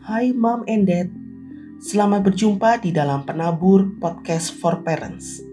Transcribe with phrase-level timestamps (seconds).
[0.00, 1.12] Hai Mom and Dad,
[1.76, 5.44] selamat berjumpa di dalam Penabur Podcast for Parents.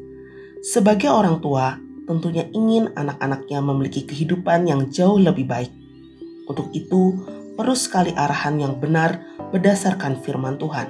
[0.63, 1.75] Sebagai orang tua,
[2.07, 5.67] tentunya ingin anak-anaknya memiliki kehidupan yang jauh lebih baik.
[6.47, 7.27] Untuk itu,
[7.59, 9.19] perlu sekali arahan yang benar
[9.51, 10.87] berdasarkan firman Tuhan.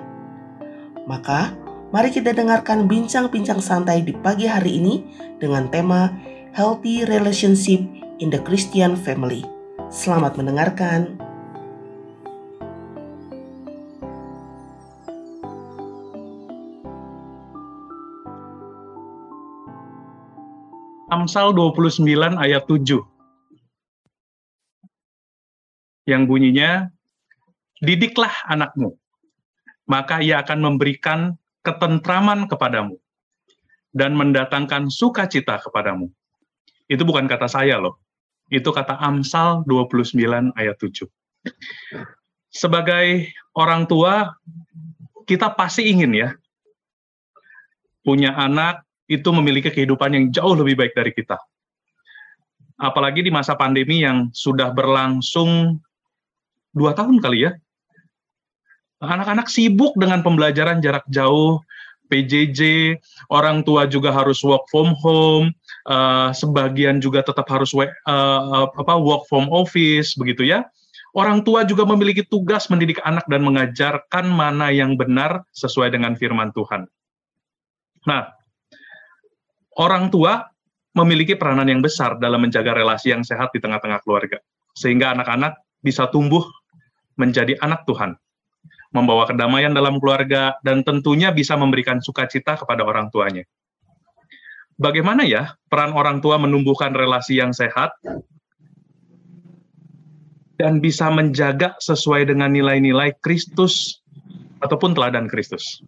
[1.10, 1.58] Maka,
[1.90, 5.02] mari kita dengarkan bincang-bincang santai di pagi hari ini
[5.42, 6.14] dengan tema
[6.54, 7.82] Healthy Relationship
[8.22, 9.42] in the Christian Family.
[9.90, 11.27] Selamat mendengarkan.
[21.28, 22.08] Amsal 29
[22.40, 23.04] ayat 7.
[26.08, 26.88] Yang bunyinya,
[27.84, 28.96] Didiklah anakmu,
[29.92, 31.36] maka ia akan memberikan
[31.68, 32.96] ketentraman kepadamu
[33.92, 36.08] dan mendatangkan sukacita kepadamu.
[36.88, 38.00] Itu bukan kata saya loh.
[38.48, 41.12] Itu kata Amsal 29 ayat 7.
[42.56, 44.32] Sebagai orang tua,
[45.28, 46.32] kita pasti ingin ya
[48.08, 51.40] punya anak itu memiliki kehidupan yang jauh lebih baik dari kita.
[52.78, 55.82] Apalagi di masa pandemi yang sudah berlangsung
[56.76, 57.52] dua tahun kali ya.
[59.02, 61.62] Anak-anak sibuk dengan pembelajaran jarak jauh,
[62.10, 62.94] PJJ,
[63.30, 65.54] orang tua juga harus work from home,
[65.86, 67.88] uh, sebagian juga tetap harus uh,
[68.74, 70.66] apa, work from office, begitu ya.
[71.18, 76.54] Orang tua juga memiliki tugas mendidik anak dan mengajarkan mana yang benar sesuai dengan firman
[76.54, 76.86] Tuhan.
[78.06, 78.37] Nah,
[79.78, 80.50] orang tua
[80.98, 84.42] memiliki peranan yang besar dalam menjaga relasi yang sehat di tengah-tengah keluarga,
[84.74, 86.42] sehingga anak-anak bisa tumbuh
[87.22, 88.18] menjadi anak Tuhan,
[88.90, 93.46] membawa kedamaian dalam keluarga, dan tentunya bisa memberikan sukacita kepada orang tuanya.
[94.78, 97.94] Bagaimana ya peran orang tua menumbuhkan relasi yang sehat
[100.58, 104.02] dan bisa menjaga sesuai dengan nilai-nilai Kristus
[104.62, 105.82] ataupun teladan Kristus?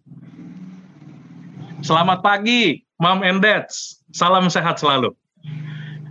[1.86, 5.16] Selamat pagi, Mom and Dads, salam sehat selalu.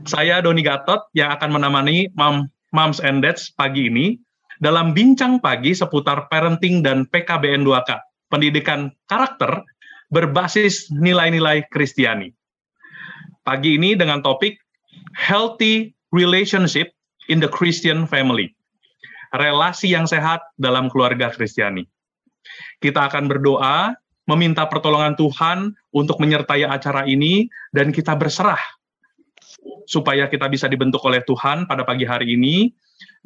[0.09, 4.17] Saya Doni Gatot yang akan menemani Mom, Moms and Dads pagi ini
[4.57, 7.93] dalam bincang pagi seputar parenting dan PKBN 2K,
[8.33, 9.61] pendidikan karakter
[10.09, 12.33] berbasis nilai-nilai Kristiani.
[13.45, 14.57] Pagi ini dengan topik
[15.13, 16.89] Healthy Relationship
[17.29, 18.49] in the Christian Family.
[19.37, 21.85] Relasi yang sehat dalam keluarga Kristiani.
[22.81, 23.93] Kita akan berdoa
[24.29, 28.61] meminta pertolongan Tuhan untuk menyertai acara ini dan kita berserah
[29.89, 32.69] supaya kita bisa dibentuk oleh Tuhan pada pagi hari ini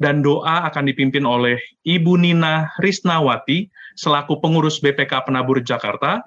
[0.00, 6.24] dan doa akan dipimpin oleh Ibu Nina Risnawati selaku pengurus BPK Penabur Jakarta.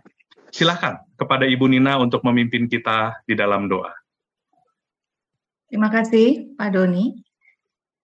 [0.47, 3.91] Silahkan kepada Ibu Nina untuk memimpin kita di dalam doa.
[5.67, 7.19] Terima kasih Pak Doni.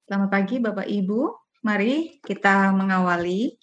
[0.04, 1.32] Selamat pagi Bapak Ibu.
[1.64, 3.56] Mari kita mengawali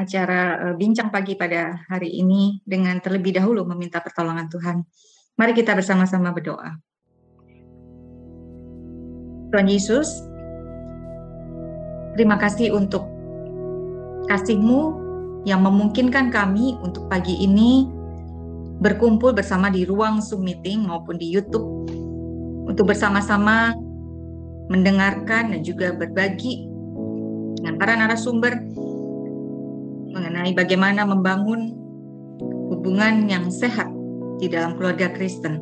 [0.00, 4.76] acara uh, bincang pagi pada hari ini dengan terlebih dahulu meminta pertolongan Tuhan.
[5.36, 6.80] Mari kita bersama-sama berdoa.
[9.52, 10.08] Tuhan Yesus,
[12.16, 13.04] terima kasih untuk
[14.30, 14.80] kasih-Mu
[15.44, 17.88] yang memungkinkan kami untuk pagi ini
[18.80, 21.66] berkumpul bersama di ruang Zoom meeting maupun di YouTube
[22.64, 23.74] untuk bersama-sama
[24.70, 26.70] mendengarkan dan juga berbagi
[27.58, 28.54] dengan para narasumber
[30.10, 31.74] mengenai bagaimana membangun
[32.70, 33.90] hubungan yang sehat
[34.38, 35.58] di dalam keluarga Kristen.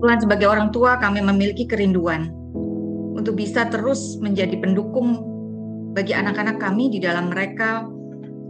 [0.00, 2.28] Tuhan sebagai orang tua kami memiliki kerinduan
[3.16, 5.24] untuk bisa terus menjadi pendukung
[5.96, 7.88] bagi anak-anak kami di dalam mereka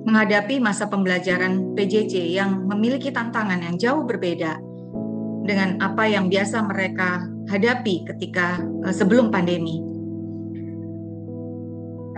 [0.06, 4.58] menghadapi masa pembelajaran PJJ yang memiliki tantangan yang jauh berbeda
[5.46, 9.78] dengan apa yang biasa mereka hadapi ketika uh, sebelum pandemi.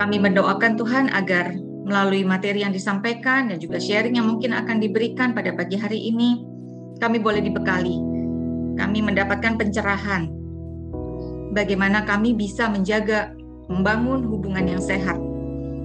[0.01, 1.53] Kami mendoakan Tuhan agar
[1.89, 6.45] melalui materi yang disampaikan dan juga sharing yang mungkin akan diberikan pada pagi hari ini,
[7.01, 7.97] kami boleh dibekali.
[8.77, 10.39] Kami mendapatkan pencerahan
[11.51, 13.33] bagaimana kami bisa menjaga
[13.69, 15.17] membangun hubungan yang sehat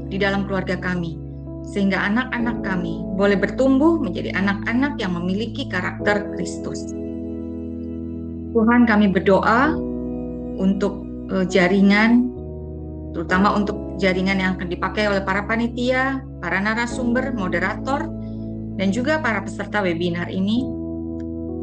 [0.08, 1.20] di dalam keluarga kami
[1.64, 6.92] sehingga anak-anak kami boleh bertumbuh menjadi anak-anak yang memiliki karakter Kristus.
[8.52, 9.72] Tuhan kami berdoa
[10.60, 11.02] untuk
[11.32, 12.30] uh, jaringan
[13.16, 18.06] terutama untuk jaringan yang akan dipakai oleh para panitia, para narasumber, moderator,
[18.74, 20.66] dan juga para peserta webinar ini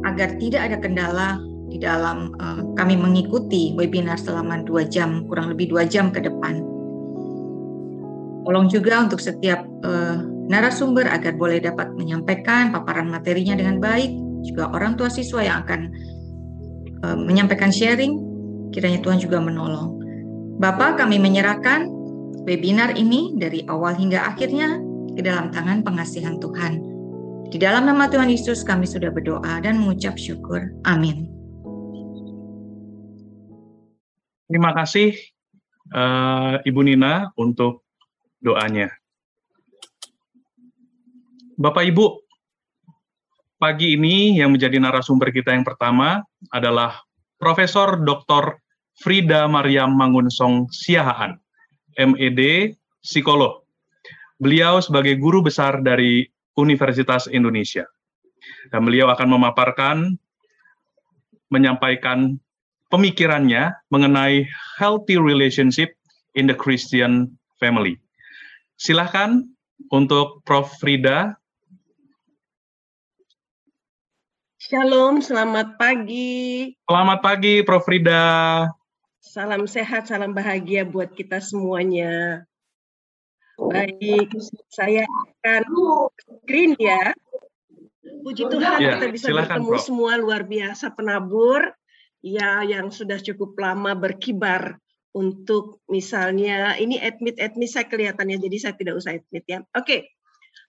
[0.08, 1.28] agar tidak ada kendala
[1.72, 6.60] di dalam uh, kami mengikuti webinar selama dua jam, kurang lebih dua jam ke depan.
[8.42, 10.20] Tolong juga untuk setiap uh,
[10.50, 14.10] narasumber agar boleh dapat menyampaikan paparan materinya dengan baik,
[14.42, 15.80] juga orang tua siswa yang akan
[17.06, 18.18] uh, menyampaikan sharing,
[18.74, 20.02] kiranya Tuhan juga menolong.
[20.58, 22.01] Bapak, kami menyerahkan
[22.42, 24.82] webinar ini dari awal hingga akhirnya
[25.14, 26.82] ke dalam tangan pengasihan Tuhan.
[27.52, 30.72] Di dalam nama Tuhan Yesus kami sudah berdoa dan mengucap syukur.
[30.88, 31.28] Amin.
[34.48, 35.12] Terima kasih
[35.92, 37.84] uh, Ibu Nina untuk
[38.40, 38.88] doanya.
[41.60, 42.06] Bapak Ibu,
[43.60, 46.98] pagi ini yang menjadi narasumber kita yang pertama adalah
[47.36, 48.58] Profesor Dr.
[48.98, 51.41] Frida Mariam Mangunsong Siahaan,
[51.96, 52.72] MED,
[53.02, 53.62] psikolog.
[54.42, 56.26] Beliau sebagai guru besar dari
[56.58, 57.86] Universitas Indonesia.
[58.74, 60.18] Dan beliau akan memaparkan,
[61.52, 62.40] menyampaikan
[62.92, 64.44] pemikirannya mengenai
[64.76, 65.96] healthy relationship
[66.36, 67.96] in the Christian family.
[68.76, 69.46] Silahkan
[69.94, 70.68] untuk Prof.
[70.80, 71.38] Frida.
[74.58, 76.72] Shalom, selamat pagi.
[76.86, 77.84] Selamat pagi, Prof.
[77.86, 78.22] Frida.
[79.22, 82.42] Salam sehat, salam bahagia buat kita semuanya.
[83.54, 84.34] Baik,
[84.66, 85.62] saya akan
[86.42, 87.14] screen ya.
[88.02, 89.86] Puji Tuhan ya, kita bisa silakan, bertemu Prof.
[89.86, 91.70] semua luar biasa penabur
[92.18, 94.82] ya yang sudah cukup lama berkibar
[95.14, 99.62] untuk misalnya ini admit admit saya kelihatannya jadi saya tidak usah admit ya.
[99.70, 99.86] Oke.
[99.86, 100.00] Okay.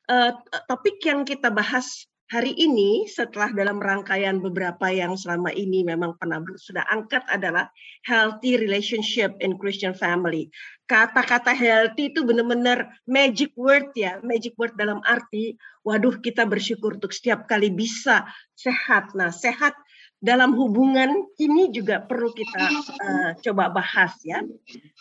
[0.05, 5.85] Uh, eh, topik yang kita bahas hari ini setelah dalam rangkaian beberapa yang selama ini
[5.85, 7.69] memang pernah sudah angkat adalah
[8.09, 10.49] healthy relationship in Christian family.
[10.89, 15.53] Kata-kata healthy itu benar-benar magic word ya, magic word dalam arti
[15.85, 18.25] waduh kita bersyukur untuk setiap kali bisa
[18.57, 19.13] sehat.
[19.13, 19.77] Nah, sehat
[20.23, 22.63] dalam hubungan ini juga perlu kita
[22.95, 24.39] uh, coba bahas ya.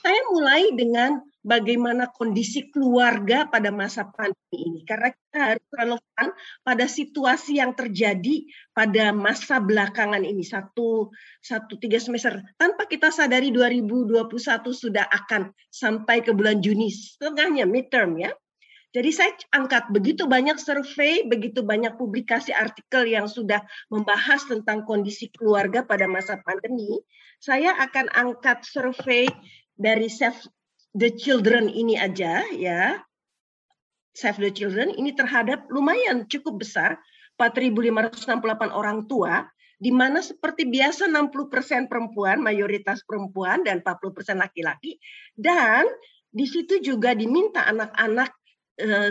[0.02, 6.28] Saya mulai dengan bagaimana kondisi keluarga pada masa pandemi ini karena kita harus relevan
[6.66, 10.42] pada situasi yang terjadi pada masa belakangan ini.
[10.42, 12.42] Satu satu tiga semester.
[12.58, 14.26] Tanpa kita sadari 2021
[14.74, 18.34] sudah akan sampai ke bulan Juni setengahnya midterm ya
[18.92, 25.32] jadi saya angkat begitu banyak survei, begitu banyak publikasi artikel yang sudah membahas tentang kondisi
[25.32, 27.00] keluarga pada masa pandemi.
[27.40, 29.32] Saya akan angkat survei
[29.72, 30.44] dari Save
[30.92, 33.00] the Children ini aja ya.
[34.12, 37.00] Save the Children ini terhadap lumayan cukup besar
[37.40, 38.28] 4.568
[38.76, 39.48] orang tua
[39.80, 45.00] di mana seperti biasa 60% perempuan, mayoritas perempuan dan 40% laki-laki
[45.32, 45.88] dan
[46.28, 48.41] di situ juga diminta anak-anak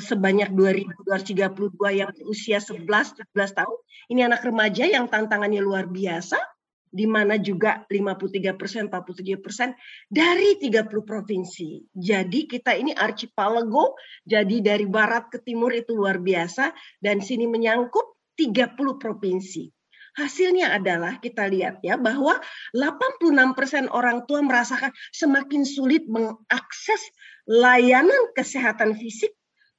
[0.03, 3.77] sebanyak 2.232 yang usia 11-17 tahun.
[4.11, 6.37] Ini anak remaja yang tantangannya luar biasa,
[6.91, 9.71] di mana juga 53 persen, 47 persen
[10.11, 11.87] dari 30 provinsi.
[11.95, 13.95] Jadi kita ini archipelago,
[14.27, 19.71] jadi dari barat ke timur itu luar biasa, dan sini menyangkut 30 provinsi.
[20.11, 22.35] Hasilnya adalah kita lihat ya bahwa
[22.75, 26.99] 86% persen orang tua merasakan semakin sulit mengakses
[27.47, 29.31] layanan kesehatan fisik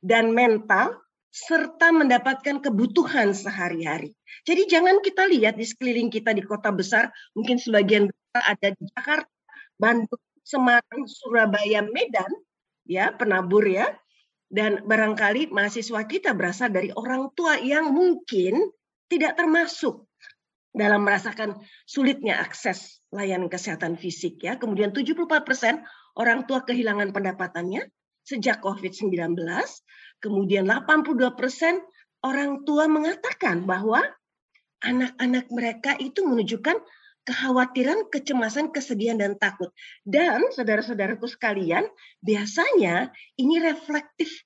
[0.02, 0.98] dan mental
[1.32, 4.12] serta mendapatkan kebutuhan sehari-hari.
[4.44, 8.82] Jadi jangan kita lihat di sekeliling kita di kota besar, mungkin sebagian besar ada di
[8.92, 9.32] Jakarta,
[9.80, 12.28] Bandung, Semarang, Surabaya, Medan,
[12.84, 13.88] ya penabur ya.
[14.52, 18.68] Dan barangkali mahasiswa kita berasal dari orang tua yang mungkin
[19.08, 20.04] tidak termasuk
[20.76, 21.56] dalam merasakan
[21.88, 24.60] sulitnya akses layanan kesehatan fisik ya.
[24.60, 25.80] Kemudian 74%
[26.20, 27.88] orang tua kehilangan pendapatannya,
[28.22, 29.34] sejak COVID-19,
[30.22, 31.82] kemudian 82 persen
[32.22, 34.02] orang tua mengatakan bahwa
[34.82, 36.78] anak-anak mereka itu menunjukkan
[37.22, 39.70] kekhawatiran, kecemasan, kesedihan, dan takut.
[40.02, 41.86] Dan saudara-saudaraku sekalian,
[42.18, 44.42] biasanya ini reflektif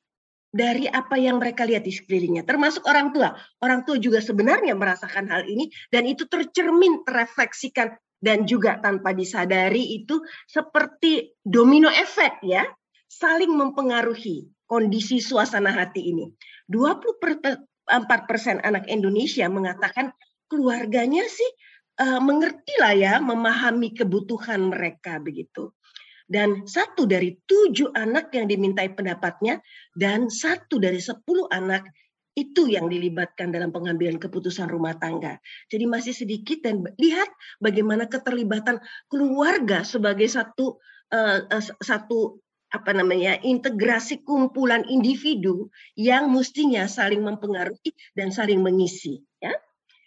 [0.53, 3.37] dari apa yang mereka lihat di sekelilingnya, termasuk orang tua.
[3.61, 10.01] Orang tua juga sebenarnya merasakan hal ini, dan itu tercermin, terrefleksikan, dan juga tanpa disadari
[10.01, 12.65] itu seperti domino efek ya
[13.17, 16.29] saling mempengaruhi kondisi suasana hati ini.
[16.69, 20.13] 24 persen anak Indonesia mengatakan
[20.51, 21.51] keluarganya sih
[22.03, 25.73] uh, mengerti lah ya, memahami kebutuhan mereka begitu.
[26.27, 29.63] Dan satu dari tujuh anak yang dimintai pendapatnya
[29.95, 31.87] dan satu dari sepuluh anak
[32.37, 35.41] itu yang dilibatkan dalam pengambilan keputusan rumah tangga.
[35.73, 37.31] Jadi masih sedikit dan lihat
[37.63, 40.77] bagaimana keterlibatan keluarga sebagai satu
[41.15, 41.41] uh,
[41.81, 42.43] satu
[42.77, 49.57] apa namanya integrasi kumpulan individu yang mestinya saling mempengaruhi dan saling mengisi ya.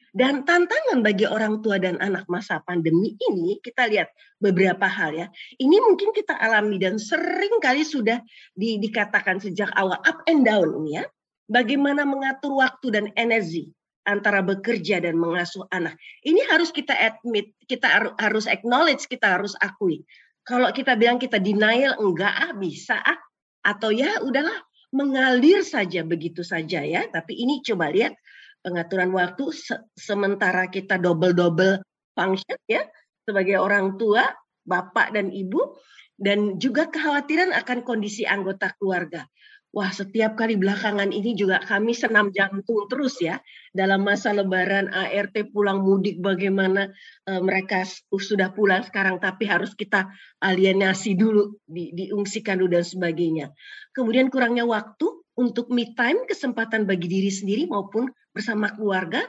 [0.10, 4.10] Dan tantangan bagi orang tua dan anak masa pandemi ini kita lihat
[4.42, 5.28] beberapa hal ya.
[5.62, 8.18] Ini mungkin kita alami dan sering kali sudah
[8.58, 11.06] di, dikatakan sejak awal up and down ini ya.
[11.50, 13.70] Bagaimana mengatur waktu dan energi
[14.10, 15.94] antara bekerja dan mengasuh anak.
[16.26, 20.02] Ini harus kita admit kita harus acknowledge kita harus akui
[20.50, 23.22] Kalau kita bilang kita denial, enggak ah bisa ah.
[23.62, 24.58] Atau ya udahlah
[24.90, 27.06] mengalir saja begitu saja ya.
[27.06, 28.18] Tapi ini coba lihat
[28.66, 31.86] pengaturan waktu se sementara kita double-double
[32.18, 32.82] function ya
[33.30, 34.26] sebagai orang tua,
[34.66, 35.78] bapak dan ibu
[36.18, 39.30] dan juga kekhawatiran akan kondisi anggota keluarga.
[39.70, 43.38] Wah, setiap kali belakangan ini juga kami senam jantung terus ya.
[43.70, 46.90] Dalam masa lebaran ART pulang mudik bagaimana
[47.30, 50.10] e, mereka sudah pulang sekarang tapi harus kita
[50.42, 53.54] alienasi dulu, di, diungsikan dulu dan sebagainya.
[53.94, 55.06] Kemudian kurangnya waktu
[55.38, 59.22] untuk me time, kesempatan bagi diri sendiri maupun bersama keluarga,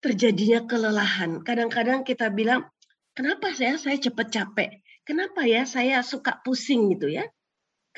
[0.00, 1.44] terjadinya kelelahan.
[1.44, 2.64] Kadang-kadang kita bilang,
[3.12, 4.80] kenapa saya saya cepat capek?
[5.04, 7.28] Kenapa ya saya suka pusing gitu ya?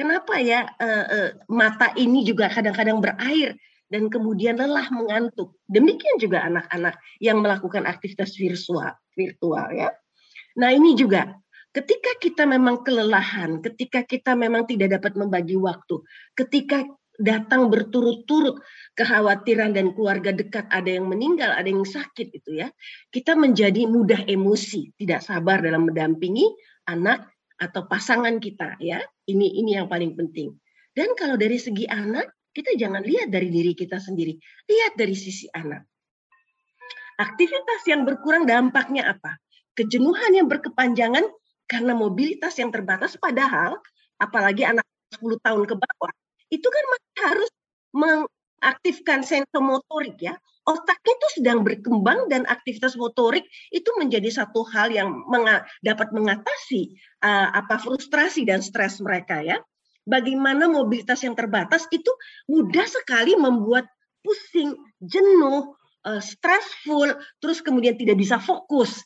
[0.00, 3.52] Kenapa ya uh, uh, mata ini juga kadang-kadang berair
[3.92, 5.60] dan kemudian lelah mengantuk.
[5.68, 9.92] Demikian juga anak-anak yang melakukan aktivitas virtual, virtual ya.
[10.56, 11.36] Nah ini juga
[11.76, 16.00] ketika kita memang kelelahan, ketika kita memang tidak dapat membagi waktu,
[16.32, 16.80] ketika
[17.20, 18.64] datang berturut-turut
[18.96, 22.72] kekhawatiran dan keluarga dekat ada yang meninggal, ada yang sakit itu ya.
[23.12, 26.48] Kita menjadi mudah emosi, tidak sabar dalam mendampingi
[26.88, 27.28] anak
[27.60, 29.04] atau pasangan kita ya.
[29.28, 30.56] Ini ini yang paling penting.
[30.96, 34.34] Dan kalau dari segi anak, kita jangan lihat dari diri kita sendiri,
[34.66, 35.86] lihat dari sisi anak.
[37.20, 39.36] Aktivitas yang berkurang dampaknya apa?
[39.76, 41.22] Kejenuhan yang berkepanjangan
[41.70, 43.78] karena mobilitas yang terbatas padahal
[44.18, 44.82] apalagi anak
[45.14, 46.12] 10 tahun ke bawah
[46.50, 47.50] itu kan masih harus
[47.94, 50.34] mengaktifkan sensomotorik ya
[50.68, 57.00] otaknya itu sedang berkembang dan aktivitas motorik itu menjadi satu hal yang menga dapat mengatasi
[57.24, 59.58] uh, apa frustrasi dan stres mereka ya.
[60.04, 62.10] Bagaimana mobilitas yang terbatas itu
[62.48, 63.86] mudah sekali membuat
[64.24, 65.76] pusing, jenuh,
[66.08, 69.04] uh, stressful, terus kemudian tidak bisa fokus.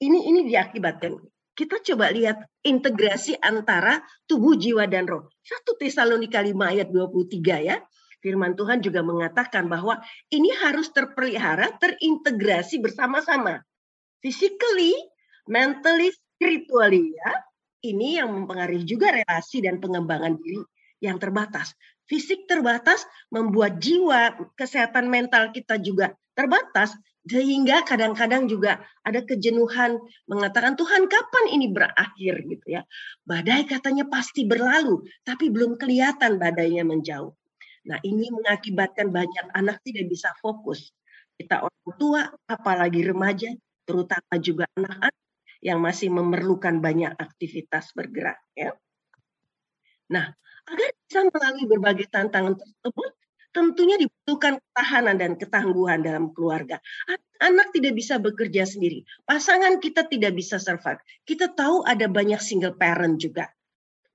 [0.00, 1.20] Ini ini diakibatkan.
[1.52, 5.28] Kita coba lihat integrasi antara tubuh, jiwa dan roh.
[5.44, 7.76] Satu Tesalonika 5 ayat 23 ya
[8.20, 10.00] firman Tuhan juga mengatakan bahwa
[10.32, 13.64] ini harus terpelihara, terintegrasi bersama-sama.
[14.20, 14.92] Physically,
[15.48, 17.32] mentally, spiritually ya.
[17.80, 20.60] Ini yang mempengaruhi juga relasi dan pengembangan diri
[21.00, 21.72] yang terbatas.
[22.04, 26.92] Fisik terbatas membuat jiwa, kesehatan mental kita juga terbatas
[27.24, 32.82] sehingga kadang-kadang juga ada kejenuhan mengatakan Tuhan kapan ini berakhir gitu ya.
[33.24, 37.32] Badai katanya pasti berlalu tapi belum kelihatan badainya menjauh.
[37.88, 40.92] Nah, ini mengakibatkan banyak anak tidak bisa fokus.
[41.40, 43.48] Kita orang tua, apalagi remaja,
[43.88, 45.16] terutama juga anak-anak
[45.64, 48.36] yang masih memerlukan banyak aktivitas bergerak.
[48.52, 48.76] Ya.
[50.12, 50.32] Nah,
[50.68, 53.10] agar bisa melalui berbagai tantangan tersebut,
[53.50, 56.78] tentunya dibutuhkan ketahanan dan ketangguhan dalam keluarga.
[57.40, 61.00] Anak tidak bisa bekerja sendiri, pasangan kita tidak bisa survive.
[61.24, 63.48] Kita tahu ada banyak single parent juga.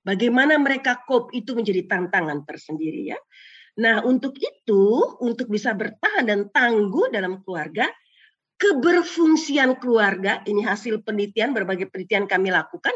[0.05, 3.19] Bagaimana mereka cope itu menjadi tantangan tersendiri ya.
[3.75, 4.83] Nah, untuk itu,
[5.19, 7.91] untuk bisa bertahan dan tangguh dalam keluarga,
[8.55, 12.95] keberfungsian keluarga, ini hasil penelitian, berbagai penelitian kami lakukan,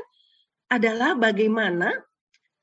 [0.71, 1.91] adalah bagaimana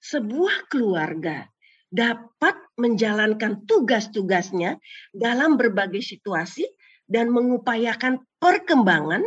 [0.00, 1.44] sebuah keluarga
[1.90, 4.78] dapat menjalankan tugas-tugasnya
[5.12, 6.66] dalam berbagai situasi
[7.06, 9.22] dan mengupayakan perkembangan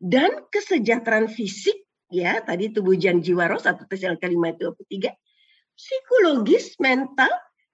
[0.00, 5.14] dan kesejahteraan fisik ya tadi tubuh dan jiwa roh satu Tesalonika kalimat 23
[5.78, 7.30] psikologis mental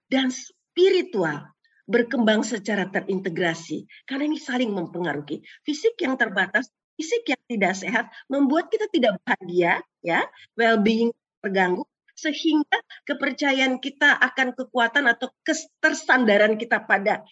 [0.07, 0.29] dan
[0.77, 1.57] spiritual
[1.89, 5.41] berkembang secara terintegrasi karena ini saling mempengaruhi.
[5.65, 10.21] Fisik yang terbatas, fisik yang tidak sehat membuat kita tidak bahagia, ya,
[10.53, 11.09] well-being
[11.41, 11.81] terganggu
[12.13, 12.77] sehingga
[13.09, 17.25] kepercayaan kita akan kekuatan atau ketersandaran kita pada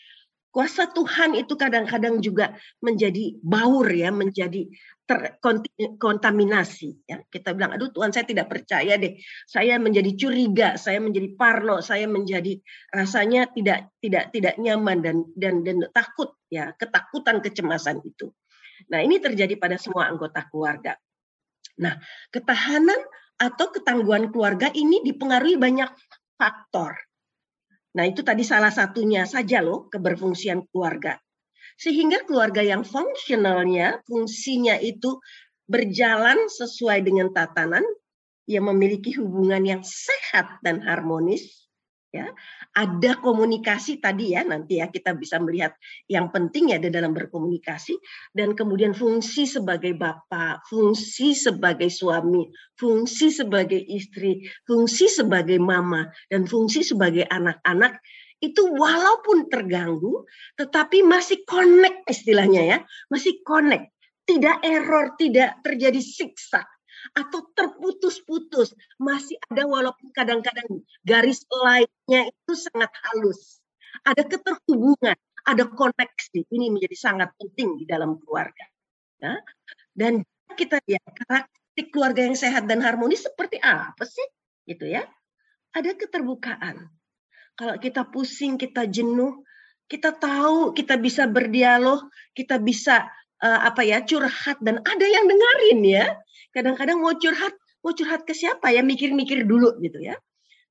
[0.50, 4.66] kuasa Tuhan itu kadang-kadang juga menjadi baur ya, menjadi
[5.06, 7.22] terkontaminasi ya.
[7.26, 9.16] Kita bilang aduh Tuhan saya tidak percaya deh.
[9.46, 12.58] Saya menjadi curiga, saya menjadi parno, saya menjadi
[12.90, 18.34] rasanya tidak tidak tidak nyaman dan dan dan takut ya, ketakutan, kecemasan itu.
[18.92, 20.98] Nah, ini terjadi pada semua anggota keluarga.
[21.80, 21.96] Nah,
[22.34, 23.00] ketahanan
[23.40, 25.92] atau ketangguhan keluarga ini dipengaruhi banyak
[26.36, 26.96] faktor
[27.96, 31.16] Nah, itu tadi salah satunya saja loh keberfungsian keluarga.
[31.76, 35.20] Sehingga keluarga yang fungsionalnya, fungsinya itu
[35.68, 37.84] berjalan sesuai dengan tatanan,
[38.46, 41.66] yang memiliki hubungan yang sehat dan harmonis,
[42.14, 42.30] ya.
[42.76, 45.76] Ada komunikasi tadi ya nanti ya kita bisa melihat
[46.12, 47.98] yang penting ya di dalam berkomunikasi.
[48.36, 56.46] Dan kemudian fungsi sebagai bapak, fungsi sebagai suami, fungsi sebagai istri, fungsi sebagai mama dan
[56.46, 58.00] fungsi sebagai anak-anak
[58.44, 60.28] itu walaupun terganggu
[60.60, 62.78] tetapi masih connect istilahnya ya,
[63.08, 63.92] masih connect,
[64.28, 66.66] tidak error, tidak terjadi siksa
[67.14, 68.74] atau terputus-putus.
[68.98, 73.62] Masih ada walaupun kadang-kadang garis lainnya itu sangat halus.
[74.02, 75.16] Ada keterhubungan,
[75.46, 76.50] ada koneksi.
[76.50, 78.66] Ini menjadi sangat penting di dalam keluarga.
[79.22, 79.40] Ya.
[79.94, 80.26] Dan
[80.58, 84.28] kita lihat karakteristik keluarga yang sehat dan harmonis seperti apa sih?
[84.66, 85.06] Gitu ya.
[85.72, 86.90] Ada keterbukaan.
[87.56, 89.44] Kalau kita pusing, kita jenuh,
[89.88, 93.08] kita tahu kita bisa berdialog, kita bisa
[93.40, 96.06] uh, apa ya curhat dan ada yang dengerin ya.
[96.52, 100.20] Kadang-kadang mau curhat, mau curhat ke siapa ya mikir-mikir dulu gitu ya.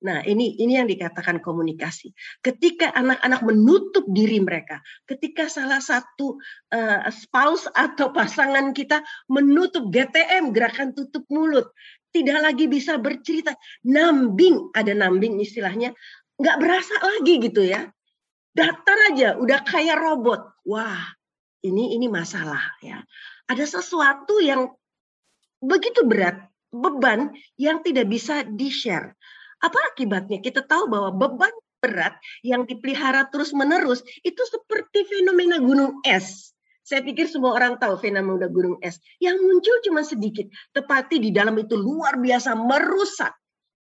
[0.05, 2.13] Nah, ini ini yang dikatakan komunikasi.
[2.45, 6.37] Ketika anak-anak menutup diri mereka, ketika salah satu
[6.77, 9.01] uh, spouse atau pasangan kita
[9.33, 11.73] menutup GTM gerakan tutup mulut,
[12.13, 15.97] tidak lagi bisa bercerita, nambing, ada nambing istilahnya,
[16.39, 17.91] nggak berasa lagi gitu ya.
[18.55, 20.63] Datar aja, udah kayak robot.
[20.67, 21.03] Wah,
[21.67, 23.03] ini ini masalah ya.
[23.51, 24.71] Ada sesuatu yang
[25.59, 26.39] begitu berat,
[26.71, 29.19] beban yang tidak bisa di-share.
[29.59, 30.39] Apa akibatnya?
[30.39, 36.55] Kita tahu bahwa beban berat yang dipelihara terus-menerus itu seperti fenomena gunung es.
[36.85, 39.01] Saya pikir semua orang tahu fenomena gunung es.
[39.21, 43.33] Yang muncul cuma sedikit, tetapi di dalam itu luar biasa merusak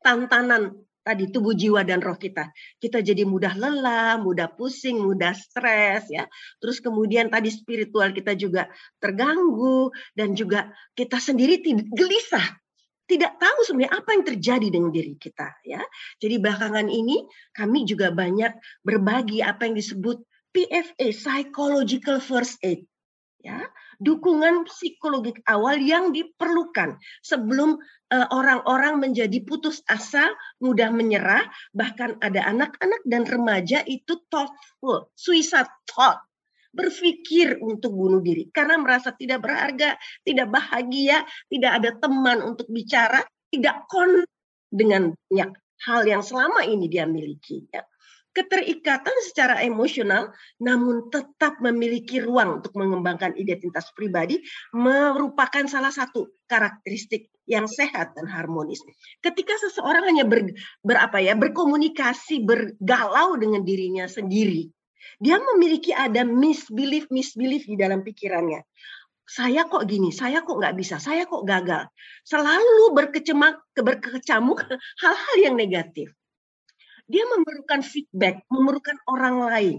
[0.04, 2.52] tantanan tadi tubuh jiwa dan roh kita.
[2.78, 6.28] Kita jadi mudah lelah, mudah pusing, mudah stres ya.
[6.61, 8.69] Terus kemudian tadi spiritual kita juga
[9.00, 12.61] terganggu dan juga kita sendiri gelisah.
[13.11, 15.83] Tidak tahu sebenarnya apa yang terjadi dengan diri kita ya.
[16.23, 18.54] Jadi belakangan ini kami juga banyak
[18.87, 20.23] berbagi apa yang disebut
[20.54, 22.87] PFA psychological first aid
[23.40, 23.64] ya
[24.00, 27.76] dukungan psikologik awal yang diperlukan sebelum
[28.09, 30.32] eh, orang-orang uh, menjadi putus asa,
[30.64, 31.44] mudah menyerah,
[31.76, 36.25] bahkan ada anak-anak dan remaja itu thoughtful, suicide thought,
[36.73, 43.20] berpikir untuk bunuh diri karena merasa tidak berharga, tidak bahagia, tidak ada teman untuk bicara,
[43.52, 44.25] tidak kon
[44.73, 45.50] dengan banyak
[45.84, 47.69] hal yang selama ini dia miliki.
[47.69, 47.84] Ya
[48.30, 50.30] keterikatan secara emosional
[50.62, 54.38] namun tetap memiliki ruang untuk mengembangkan identitas pribadi
[54.71, 58.78] merupakan salah satu karakteristik yang sehat dan harmonis.
[59.19, 60.54] Ketika seseorang hanya ber,
[60.86, 64.71] berapa ya berkomunikasi bergalau dengan dirinya sendiri,
[65.19, 68.62] dia memiliki ada misbelief misbelief di dalam pikirannya.
[69.30, 71.86] Saya kok gini, saya kok nggak bisa, saya kok gagal.
[72.26, 74.62] Selalu berkecemak, berkecamuk
[75.02, 76.10] hal-hal yang negatif
[77.10, 79.76] dia memerlukan feedback, memerlukan orang lain,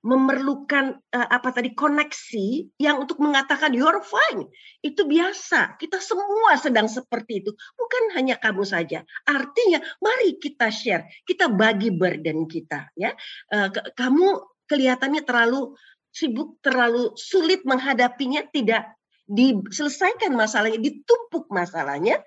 [0.00, 4.48] memerlukan uh, apa tadi koneksi yang untuk mengatakan you're fine.
[4.80, 5.76] Itu biasa.
[5.80, 7.52] Kita semua sedang seperti itu.
[7.52, 9.04] Bukan hanya kamu saja.
[9.28, 13.12] Artinya mari kita share, kita bagi burden kita ya.
[13.52, 15.76] Uh, kamu kelihatannya terlalu
[16.12, 18.96] sibuk, terlalu sulit menghadapinya, tidak
[19.30, 22.18] diselesaikan masalahnya, ditumpuk masalahnya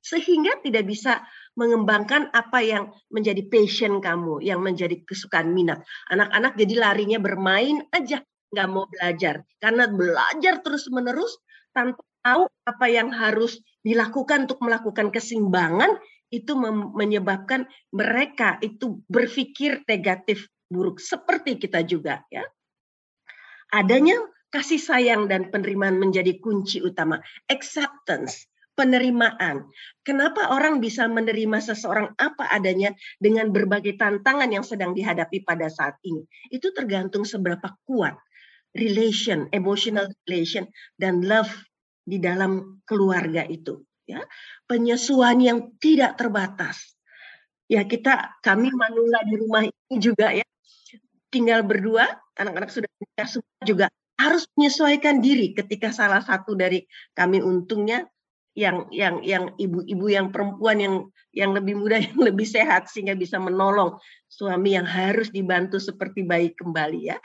[0.00, 1.24] sehingga tidak bisa
[1.56, 5.84] mengembangkan apa yang menjadi passion kamu, yang menjadi kesukaan minat.
[6.08, 9.44] Anak-anak jadi larinya bermain aja, nggak mau belajar.
[9.60, 11.36] Karena belajar terus-menerus
[11.76, 16.54] tanpa tahu apa yang harus dilakukan untuk melakukan keseimbangan, itu
[16.94, 22.46] menyebabkan mereka itu berpikir negatif buruk seperti kita juga ya.
[23.74, 24.18] Adanya
[24.50, 27.18] kasih sayang dan penerimaan menjadi kunci utama.
[27.50, 28.46] Acceptance
[28.80, 29.68] penerimaan.
[30.00, 36.00] Kenapa orang bisa menerima seseorang apa adanya dengan berbagai tantangan yang sedang dihadapi pada saat
[36.00, 36.24] ini?
[36.48, 38.16] Itu tergantung seberapa kuat
[38.72, 40.64] relation, emotional relation
[40.96, 41.52] dan love
[42.00, 44.24] di dalam keluarga itu, ya.
[44.64, 46.96] Penyesuaian yang tidak terbatas.
[47.68, 50.46] Ya, kita kami manula di rumah ini juga ya.
[51.30, 53.86] Tinggal berdua, anak-anak sudah menikah semua juga
[54.20, 56.84] harus menyesuaikan diri ketika salah satu dari
[57.16, 58.04] kami untungnya
[58.58, 60.94] yang yang yang ibu-ibu yang perempuan yang
[61.30, 63.94] yang lebih muda yang lebih sehat sehingga bisa menolong
[64.26, 67.16] suami yang harus dibantu seperti bayi kembali ya.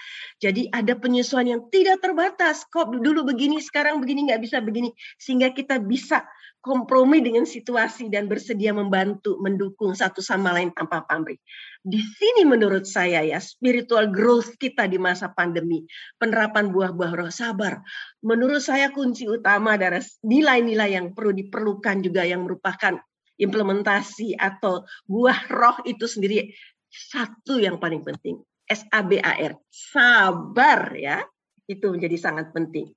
[0.42, 2.66] Jadi ada penyesuaian yang tidak terbatas.
[2.70, 6.26] Kok dulu begini sekarang begini nggak bisa begini sehingga kita bisa
[6.66, 11.38] kompromi dengan situasi dan bersedia membantu mendukung satu sama lain tanpa pamrih.
[11.86, 15.86] Di sini menurut saya ya spiritual growth kita di masa pandemi,
[16.18, 17.86] penerapan buah-buah roh sabar.
[18.26, 22.98] Menurut saya kunci utama adalah nilai-nilai yang perlu diperlukan juga yang merupakan
[23.38, 26.50] implementasi atau buah roh itu sendiri
[26.90, 31.22] satu yang paling penting S A B A R sabar ya
[31.70, 32.90] itu menjadi sangat penting.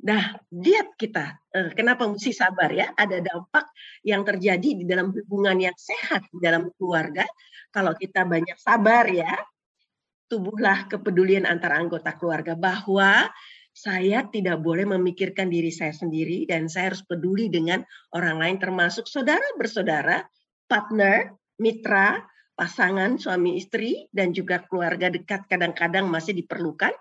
[0.00, 2.96] Nah, diet kita, eh, kenapa mesti sabar ya?
[2.96, 3.68] Ada dampak
[4.00, 7.28] yang terjadi di dalam hubungan yang sehat di dalam keluarga.
[7.68, 9.36] Kalau kita banyak sabar ya,
[10.30, 13.28] tubuhlah kepedulian antara anggota keluarga bahwa
[13.70, 17.84] saya tidak boleh memikirkan diri saya sendiri dan saya harus peduli dengan
[18.16, 20.26] orang lain termasuk saudara bersaudara,
[20.66, 22.24] partner, mitra,
[22.58, 26.92] pasangan, suami istri dan juga keluarga dekat kadang-kadang masih diperlukan.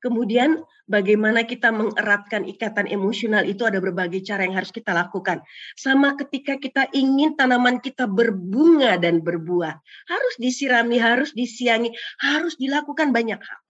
[0.00, 5.44] Kemudian bagaimana kita mengeratkan ikatan emosional itu ada berbagai cara yang harus kita lakukan.
[5.76, 9.76] Sama ketika kita ingin tanaman kita berbunga dan berbuah,
[10.08, 13.60] harus disirami, harus disiangi, harus dilakukan banyak hal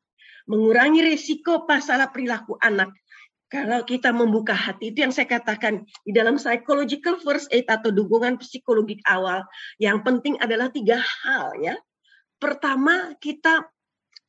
[0.50, 2.90] mengurangi risiko masalah perilaku anak.
[3.50, 8.38] Kalau kita membuka hati, itu yang saya katakan di dalam psychological first aid atau dukungan
[8.38, 9.42] psikologik awal,
[9.82, 11.74] yang penting adalah tiga hal ya.
[12.38, 13.66] Pertama, kita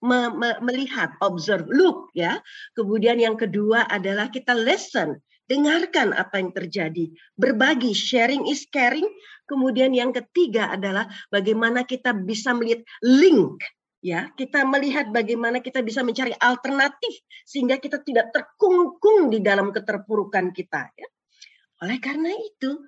[0.01, 2.41] me me melihat, observe, look ya.
[2.73, 9.05] Kemudian yang kedua adalah kita listen, dengarkan apa yang terjadi, berbagi, sharing is caring.
[9.45, 13.61] Kemudian yang ketiga adalah bagaimana kita bisa melihat link
[14.01, 20.49] ya kita melihat bagaimana kita bisa mencari alternatif sehingga kita tidak terkungkung di dalam keterpurukan
[20.49, 21.07] kita ya
[21.85, 22.81] oleh karena itu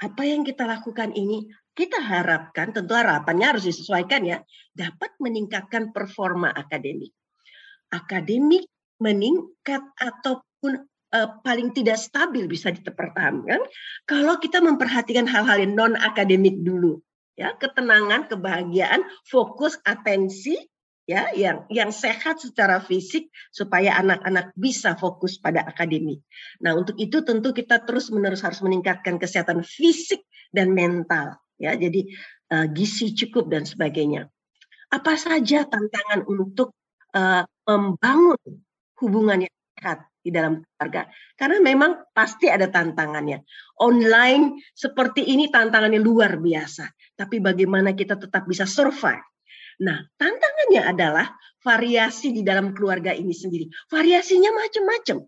[0.00, 4.38] apa yang kita lakukan ini kita harapkan tentu harapannya harus disesuaikan ya
[4.74, 7.14] dapat meningkatkan performa akademik.
[7.90, 8.66] Akademik
[9.00, 13.62] meningkat ataupun uh, paling tidak stabil bisa dipertahankan
[14.04, 16.98] kalau kita memperhatikan hal-hal yang non akademik dulu
[17.38, 17.54] ya.
[17.56, 20.58] Ketenangan kebahagiaan fokus atensi
[21.08, 26.22] ya yang yang sehat secara fisik supaya anak-anak bisa fokus pada akademik.
[26.62, 30.22] Nah, untuk itu tentu kita terus-menerus harus meningkatkan kesehatan fisik
[30.54, 31.76] dan mental ya.
[31.76, 32.08] Jadi
[32.56, 34.26] uh, gizi cukup dan sebagainya.
[34.90, 36.74] Apa saja tantangan untuk
[37.14, 38.40] uh, membangun
[38.98, 41.08] hubungan yang sehat di dalam keluarga.
[41.36, 43.40] Karena memang pasti ada tantangannya.
[43.80, 46.88] Online seperti ini tantangannya luar biasa.
[47.16, 49.24] Tapi bagaimana kita tetap bisa survive.
[49.80, 51.26] Nah, tantangannya adalah
[51.64, 53.68] variasi di dalam keluarga ini sendiri.
[53.88, 55.24] Variasinya macam-macam.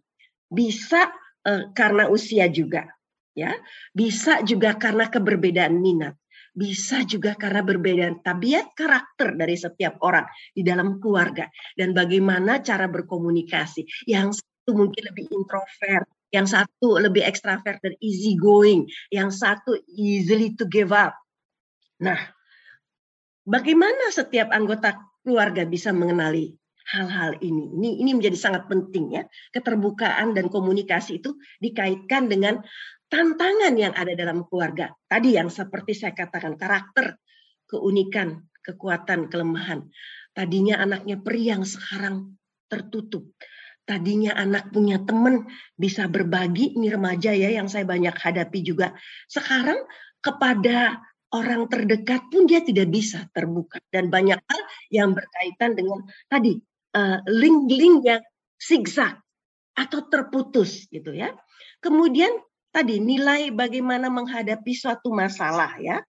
[0.53, 1.09] Bisa
[1.49, 2.85] uh, karena usia juga,
[3.37, 3.53] ya.
[3.92, 6.16] Bisa juga karena keberbedaan minat.
[6.53, 11.49] Bisa juga karena berbeda tabiat karakter dari setiap orang di dalam keluarga
[11.81, 13.88] dan bagaimana cara berkomunikasi.
[14.05, 20.53] Yang satu mungkin lebih introvert, yang satu lebih ekstrovert dan easy going, yang satu easily
[20.53, 21.16] to give up.
[22.05, 22.21] Nah,
[23.49, 24.92] bagaimana setiap anggota
[25.25, 26.53] keluarga bisa mengenali
[26.92, 27.73] hal-hal ini.
[27.79, 29.23] Ini ini menjadi sangat penting ya.
[29.55, 32.61] Keterbukaan dan komunikasi itu dikaitkan dengan
[33.12, 34.88] tantangan yang ada dalam keluarga.
[35.05, 37.20] Tadi yang seperti saya katakan karakter,
[37.68, 39.92] keunikan, kekuatan, kelemahan.
[40.33, 42.40] Tadinya anaknya periang sekarang
[42.72, 43.29] tertutup
[43.83, 45.44] tadinya anak punya teman
[45.75, 48.94] bisa berbagi ini remaja ya yang saya banyak hadapi juga
[49.27, 49.83] sekarang
[50.22, 51.03] kepada
[51.35, 54.61] orang terdekat pun dia tidak bisa terbuka dan banyak hal
[54.94, 56.62] yang berkaitan dengan tadi
[56.94, 58.22] uh, link-link yang
[58.55, 59.18] zigzag
[59.75, 61.35] atau terputus gitu ya
[61.83, 62.31] kemudian
[62.72, 66.00] tadi nilai bagaimana menghadapi suatu masalah ya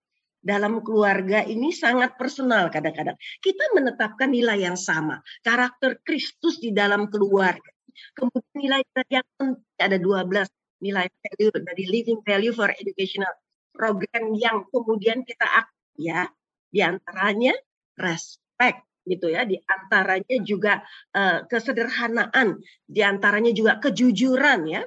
[0.43, 3.15] dalam keluarga ini sangat personal kadang-kadang.
[3.39, 7.71] Kita menetapkan nilai yang sama, karakter Kristus di dalam keluarga.
[8.17, 10.49] Kemudian nilai yang penting ada 12
[10.83, 13.31] nilai value dari living value for educational
[13.71, 15.47] program yang kemudian kita
[15.95, 16.27] ya
[16.67, 17.55] di antaranya
[17.95, 20.83] respect gitu ya di antaranya juga
[21.15, 24.83] uh, kesederhanaan di antaranya juga kejujuran ya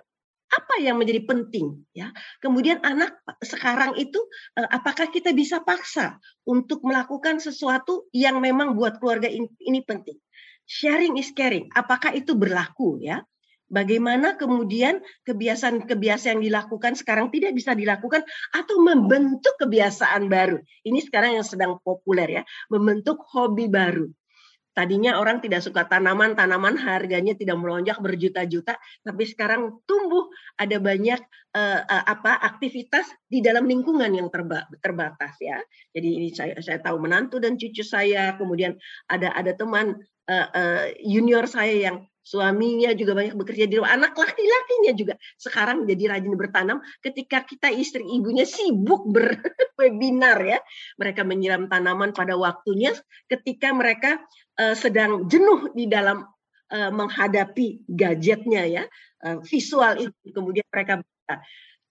[0.47, 2.15] apa yang menjadi penting ya?
[2.39, 4.19] Kemudian anak sekarang itu
[4.57, 10.17] eh, apakah kita bisa paksa untuk melakukan sesuatu yang memang buat keluarga ini, ini penting?
[10.67, 11.71] Sharing is caring.
[11.75, 13.23] Apakah itu berlaku ya?
[13.67, 18.23] Bagaimana kemudian kebiasaan-kebiasaan yang dilakukan sekarang tidak bisa dilakukan
[18.55, 20.63] atau membentuk kebiasaan baru.
[20.87, 24.07] Ini sekarang yang sedang populer ya, membentuk hobi baru.
[24.77, 30.29] Tadinya orang tidak suka tanaman, tanaman harganya tidak melonjak berjuta-juta, tapi sekarang tumbuh
[30.61, 31.17] ada banyak
[31.57, 35.57] uh, uh, apa aktivitas di dalam lingkungan yang terba terbatas ya.
[35.97, 38.77] Jadi ini saya saya tahu menantu dan cucu saya, kemudian
[39.09, 39.97] ada ada teman
[41.07, 46.35] junior saya yang suaminya juga banyak bekerja di rumah, anak laki-lakinya juga sekarang menjadi rajin
[46.35, 50.59] bertanam ketika kita istri ibunya sibuk berwebinar ya.
[50.99, 52.91] Mereka menyiram tanaman pada waktunya
[53.31, 54.19] ketika mereka
[54.59, 56.27] uh, sedang jenuh di dalam
[56.75, 58.85] uh, menghadapi gadgetnya ya,
[59.23, 60.27] uh, visual itu.
[60.35, 61.07] Kemudian mereka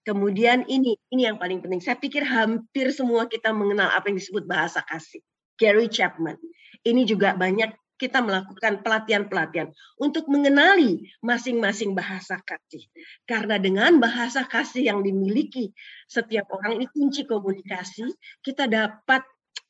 [0.06, 1.82] Kemudian ini ini yang paling penting.
[1.82, 5.18] Saya pikir hampir semua kita mengenal apa yang disebut bahasa kasih.
[5.58, 6.38] Gary Chapman.
[6.86, 12.84] Ini juga banyak kita melakukan pelatihan-pelatihan untuk mengenali masing-masing bahasa kasih.
[13.24, 15.72] Karena dengan bahasa kasih yang dimiliki
[16.06, 18.12] setiap orang ini kunci komunikasi,
[18.44, 19.24] kita dapat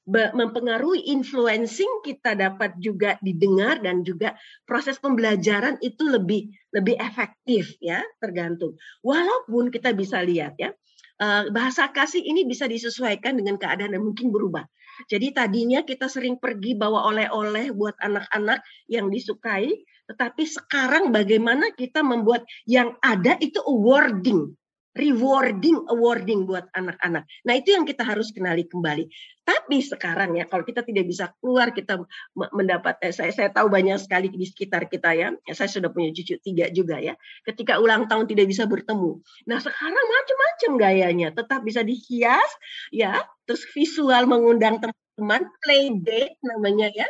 [0.06, 7.98] mempengaruhi influencing kita dapat juga didengar dan juga proses pembelajaran itu lebih lebih efektif ya
[8.22, 10.70] tergantung walaupun kita bisa lihat ya
[11.18, 14.62] eh, bahasa kasih ini bisa disesuaikan dengan keadaan dan mungkin berubah
[15.04, 22.00] jadi tadinya kita sering pergi bawa oleh-oleh buat anak-anak yang disukai tetapi sekarang bagaimana kita
[22.00, 24.56] membuat yang ada itu awarding
[24.96, 27.28] rewarding, awarding buat anak-anak.
[27.44, 29.04] Nah itu yang kita harus kenali kembali.
[29.46, 32.02] Tapi sekarang ya kalau kita tidak bisa keluar kita
[32.34, 35.30] mendapat eh, saya saya tahu banyak sekali di sekitar kita ya.
[35.46, 37.14] ya saya sudah punya cucu tiga juga ya.
[37.44, 39.22] Ketika ulang tahun tidak bisa bertemu.
[39.46, 41.28] Nah sekarang macam-macam gayanya.
[41.36, 42.50] Tetap bisa dihias
[42.90, 43.20] ya.
[43.46, 47.06] Terus visual mengundang teman-teman play date namanya ya.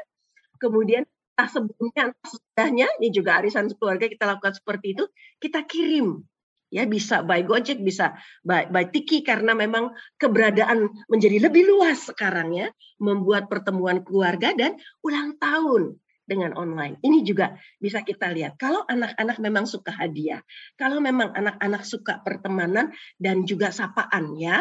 [0.60, 5.04] Kemudian entah sebelumnya entah sesudahnya ini juga arisan keluarga kita lakukan seperti itu
[5.36, 6.24] kita kirim
[6.70, 12.54] ya bisa by Gojek bisa by, by Tiki karena memang keberadaan menjadi lebih luas sekarang
[12.54, 16.98] ya membuat pertemuan keluarga dan ulang tahun dengan online.
[17.00, 18.58] Ini juga bisa kita lihat.
[18.58, 20.42] Kalau anak-anak memang suka hadiah,
[20.74, 24.58] kalau memang anak-anak suka pertemanan dan juga sapaan ya.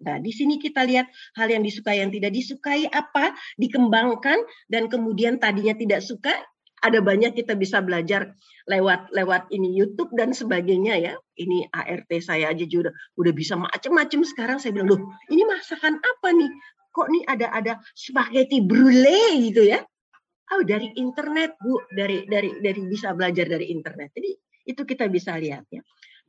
[0.00, 4.38] Nah, di sini kita lihat hal yang disukai yang tidak disukai apa dikembangkan
[4.70, 6.32] dan kemudian tadinya tidak suka
[6.80, 8.32] ada banyak kita bisa belajar
[8.68, 11.14] lewat lewat ini YouTube dan sebagainya ya.
[11.36, 15.00] Ini ART saya aja juga udah, bisa macam-macam sekarang saya bilang, "Loh,
[15.32, 16.50] ini masakan apa nih?
[16.90, 19.80] Kok nih ada ada spaghetti brulee gitu ya?"
[20.50, 21.78] Oh, dari internet, Bu.
[21.94, 24.10] Dari dari dari bisa belajar dari internet.
[24.16, 24.30] Jadi
[24.66, 25.78] itu kita bisa lihat ya.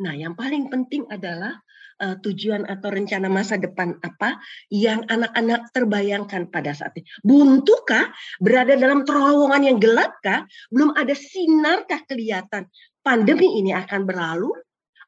[0.01, 1.57] Nah, yang paling penting adalah
[2.01, 4.41] uh, tujuan atau rencana masa depan apa
[4.73, 7.05] yang anak-anak terbayangkan pada saat ini.
[7.21, 8.09] Buntukah
[8.41, 10.49] berada dalam terowongan yang gelapkah?
[10.73, 12.65] Belum ada sinarkah kelihatan?
[13.05, 14.49] Pandemi ini akan berlalu?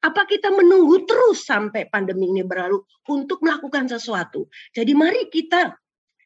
[0.04, 4.52] Apa kita menunggu terus sampai pandemi ini berlalu untuk melakukan sesuatu?
[4.76, 5.74] Jadi mari kita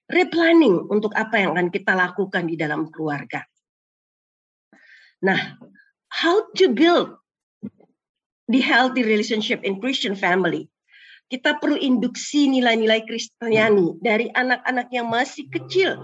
[0.08, 3.44] replanning untuk apa yang akan kita lakukan di dalam keluarga.
[5.22, 5.60] Nah,
[6.10, 7.20] how to build
[8.48, 10.68] the healthy relationship in Christian family.
[11.28, 16.00] Kita perlu induksi nilai-nilai Kristiani dari anak-anak yang masih kecil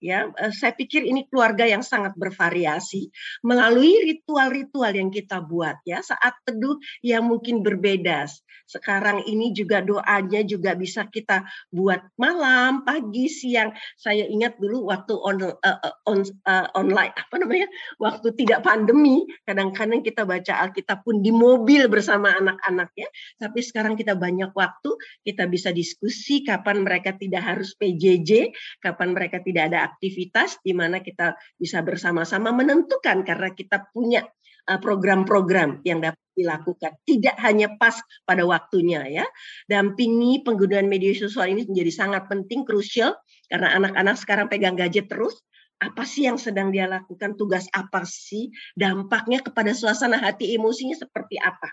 [0.00, 3.08] ya eh, saya pikir ini keluarga yang sangat bervariasi.
[3.44, 8.28] Melalui ritual-ritual yang kita buat ya saat teduh yang mungkin berbeda.
[8.66, 13.70] Sekarang ini juga doanya juga bisa kita buat malam pagi siang.
[13.94, 15.78] Saya ingat dulu waktu on, uh,
[16.08, 17.68] on uh, online apa namanya
[18.02, 19.22] waktu tidak pandemi.
[19.46, 23.08] Kadang-kadang kita baca Alkitab pun di mobil bersama anak-anak ya.
[23.38, 24.90] Tapi sekarang kita banyak waktu
[25.22, 28.50] kita bisa diskusi kapan mereka tidak harus PJJ
[28.82, 34.26] kapan mereka tidak ada aktivitas di mana kita bisa bersama-sama menentukan karena kita punya
[34.66, 36.92] uh, program-program yang dapat dilakukan.
[37.06, 37.96] Tidak hanya pas
[38.28, 39.26] pada waktunya ya.
[39.70, 43.16] Dampingi penggunaan media sosial ini menjadi sangat penting, krusial
[43.48, 45.40] karena anak-anak sekarang pegang gadget terus.
[45.76, 47.36] Apa sih yang sedang dia lakukan?
[47.36, 48.48] Tugas apa sih?
[48.72, 51.68] Dampaknya kepada suasana hati emosinya seperti apa?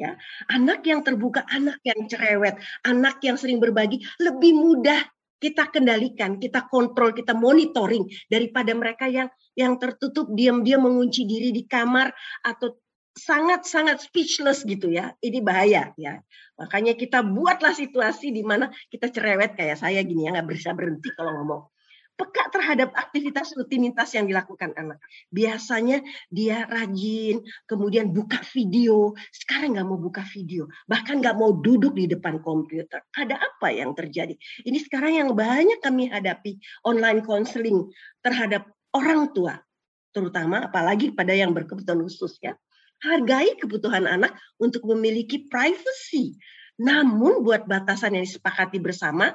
[0.00, 0.18] Ya,
[0.50, 4.98] anak yang terbuka, anak yang cerewet, anak yang sering berbagi lebih mudah
[5.42, 9.26] kita kendalikan, kita kontrol, kita monitoring daripada mereka yang
[9.58, 12.14] yang tertutup diam-diam mengunci diri di kamar
[12.46, 12.78] atau
[13.12, 15.10] sangat-sangat speechless gitu ya.
[15.18, 16.22] Ini bahaya ya.
[16.56, 21.10] Makanya kita buatlah situasi di mana kita cerewet kayak saya gini ya nggak bisa berhenti
[21.18, 21.62] kalau ngomong
[22.16, 25.00] peka terhadap aktivitas rutinitas yang dilakukan anak.
[25.32, 29.16] Biasanya dia rajin, kemudian buka video.
[29.32, 33.02] Sekarang nggak mau buka video, bahkan nggak mau duduk di depan komputer.
[33.16, 34.36] Ada apa yang terjadi?
[34.64, 37.88] Ini sekarang yang banyak kami hadapi online counseling
[38.20, 39.58] terhadap orang tua,
[40.12, 42.54] terutama apalagi pada yang berkebutuhan khusus ya.
[43.02, 46.38] Hargai kebutuhan anak untuk memiliki privacy.
[46.78, 49.34] Namun buat batasan yang disepakati bersama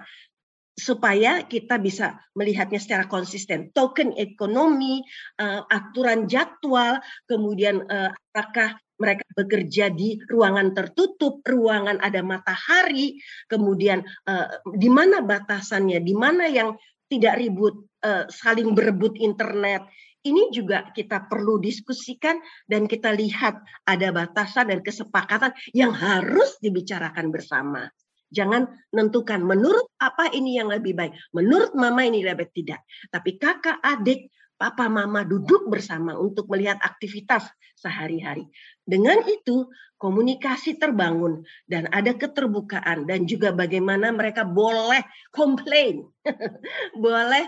[0.78, 3.74] supaya kita bisa melihatnya secara konsisten.
[3.74, 5.02] Token ekonomi,
[5.42, 13.18] uh, aturan jadwal, kemudian uh, apakah mereka bekerja di ruangan tertutup, ruangan ada matahari,
[13.50, 16.78] kemudian uh, di mana batasannya, di mana yang
[17.10, 17.74] tidak ribut,
[18.06, 19.82] uh, saling berebut internet.
[20.22, 22.38] Ini juga kita perlu diskusikan
[22.68, 27.88] dan kita lihat ada batasan dan kesepakatan yang harus dibicarakan bersama.
[28.28, 31.16] Jangan menentukan menurut apa ini yang lebih baik.
[31.32, 32.84] Menurut mama ini lebih tidak.
[33.08, 37.46] Tapi kakak, adik, papa, mama duduk bersama untuk melihat aktivitas
[37.78, 38.50] sehari-hari.
[38.84, 39.70] Dengan itu
[40.02, 46.06] komunikasi terbangun dan ada keterbukaan dan juga bagaimana mereka boleh komplain,
[47.06, 47.46] boleh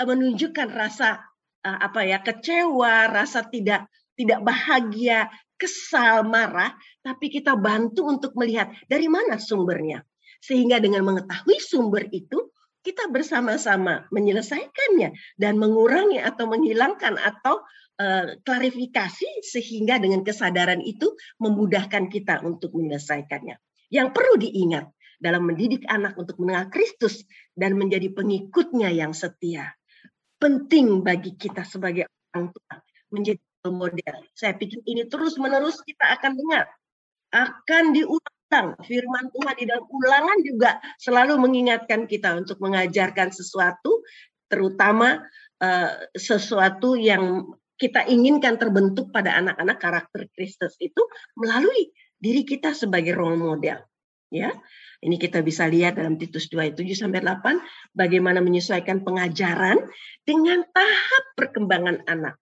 [0.00, 1.20] eh, menunjukkan rasa
[1.64, 8.72] eh, apa ya kecewa, rasa tidak tidak bahagia, kesal, marah, tapi kita bantu untuk melihat
[8.90, 10.02] dari mana sumbernya.
[10.44, 12.52] Sehingga dengan mengetahui sumber itu,
[12.84, 17.64] kita bersama-sama menyelesaikannya dan mengurangi atau menghilangkan atau
[17.96, 23.56] uh, klarifikasi sehingga dengan kesadaran itu memudahkan kita untuk menyelesaikannya.
[23.88, 27.24] Yang perlu diingat dalam mendidik anak untuk mengenal Kristus
[27.56, 29.72] dan menjadi pengikutnya yang setia.
[30.36, 32.04] Penting bagi kita sebagai
[32.36, 33.40] orang tua menjadi
[33.72, 34.14] model.
[34.36, 36.68] Saya pikir ini terus-menerus kita akan dengar.
[37.32, 44.04] Akan diulang Firman Tuhan di dalam ulangan juga selalu mengingatkan kita untuk mengajarkan sesuatu,
[44.46, 45.24] terutama
[45.58, 51.02] uh, sesuatu yang kita inginkan terbentuk pada anak-anak karakter Kristus itu
[51.34, 53.82] melalui diri kita sebagai role model.
[54.30, 54.50] Ya,
[55.02, 59.78] ini kita bisa lihat dalam Titus 2 ayat 7 sampai 8 bagaimana menyesuaikan pengajaran
[60.26, 62.38] dengan tahap perkembangan anak.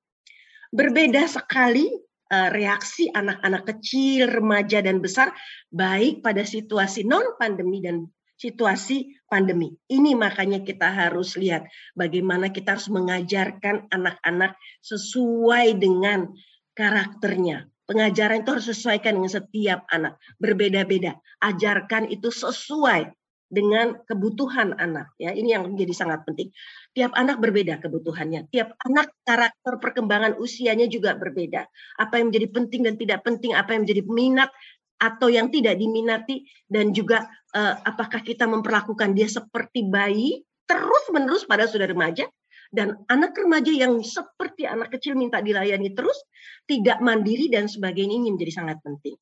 [0.72, 5.36] Berbeda sekali Eh, reaksi anak-anak kecil, remaja dan besar
[5.68, 8.08] baik pada situasi non pandemi dan
[8.40, 9.68] situasi pandemi.
[9.92, 16.32] Ini makanya kita harus lihat bagaimana kita harus mengajarkan anak-anak sesuai dengan
[16.72, 17.68] karakternya.
[17.84, 21.20] Pengajaran itu harus sesuaikan dengan setiap anak, berbeda-beda.
[21.44, 23.12] Ajarkan itu sesuai
[23.52, 25.36] dengan kebutuhan anak ya.
[25.36, 26.48] Ini yang menjadi sangat penting.
[26.96, 28.48] Tiap anak berbeda kebutuhannya.
[28.48, 31.68] Tiap anak karakter perkembangan usianya juga berbeda.
[32.00, 34.50] Apa yang menjadi penting dan tidak penting apa yang menjadi minat
[34.96, 41.44] atau yang tidak diminati dan juga uh, apakah kita memperlakukan dia seperti bayi terus menerus
[41.44, 42.24] pada sudah remaja
[42.72, 46.16] dan anak remaja yang seperti anak kecil minta dilayani terus
[46.64, 49.18] tidak mandiri dan sebagainya ini menjadi sangat penting.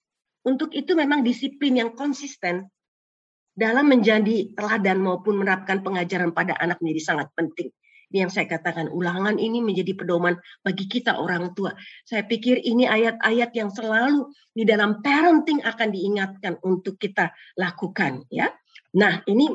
[0.47, 2.71] Untuk itu memang disiplin yang konsisten
[3.61, 7.69] dalam menjadi teladan maupun menerapkan pengajaran pada anak menjadi sangat penting.
[8.11, 10.35] Ini yang saya katakan, ulangan ini menjadi pedoman
[10.67, 11.77] bagi kita orang tua.
[12.03, 18.27] Saya pikir ini ayat-ayat yang selalu di dalam parenting akan diingatkan untuk kita lakukan.
[18.33, 18.51] ya.
[18.99, 19.55] Nah, ini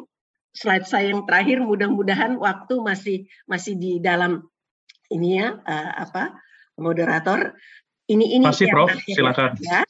[0.55, 4.47] slide saya yang terakhir, mudah-mudahan waktu masih masih di dalam
[5.11, 6.39] ini ya, uh, apa
[6.79, 7.59] moderator.
[8.07, 9.57] Ini ini masih Prof, silakan.
[9.59, 9.83] Ya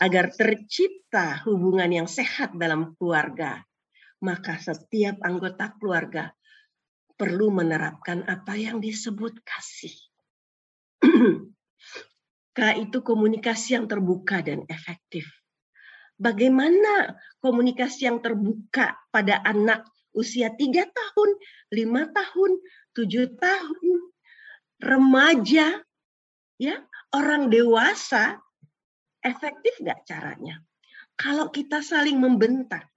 [0.00, 3.60] agar tercipta hubungan yang sehat dalam keluarga,
[4.24, 6.32] maka setiap anggota keluarga
[7.20, 9.92] perlu menerapkan apa yang disebut kasih.
[12.56, 15.28] K itu komunikasi yang terbuka dan efektif.
[16.16, 19.84] Bagaimana komunikasi yang terbuka pada anak
[20.16, 21.30] usia tiga tahun,
[21.72, 22.60] lima tahun,
[22.96, 23.98] tujuh tahun,
[24.80, 25.80] remaja,
[26.60, 26.76] ya
[27.12, 28.40] orang dewasa
[29.24, 30.60] efektif nggak caranya?
[31.16, 32.88] Kalau kita saling membentak,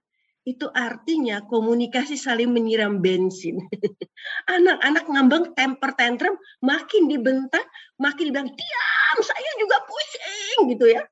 [0.44, 3.60] itu artinya komunikasi saling menyiram bensin.
[4.54, 7.64] Anak-anak ngambang temper tantrum, makin dibentak,
[7.96, 11.02] makin dibilang, diam, saya juga pusing gitu ya.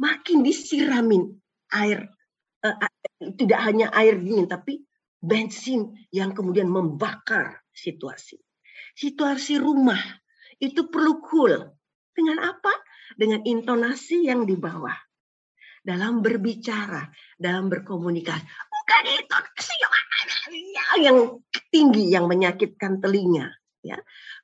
[0.00, 1.40] Makin disiramin
[1.72, 2.08] air,
[2.64, 2.76] uh,
[3.36, 4.84] tidak hanya air dingin, tapi
[5.20, 8.40] bensin yang kemudian membakar situasi.
[8.96, 10.00] Situasi rumah
[10.60, 11.52] itu perlu cool.
[12.12, 12.72] Dengan apa?
[13.16, 14.96] Dengan intonasi yang di bawah.
[15.80, 17.08] Dalam berbicara,
[17.40, 18.44] dalam berkomunikasi.
[18.44, 19.74] Bukan intonasi
[21.00, 21.18] yang
[21.72, 23.48] tinggi yang menyakitkan telinga.
[23.80, 23.96] Ya.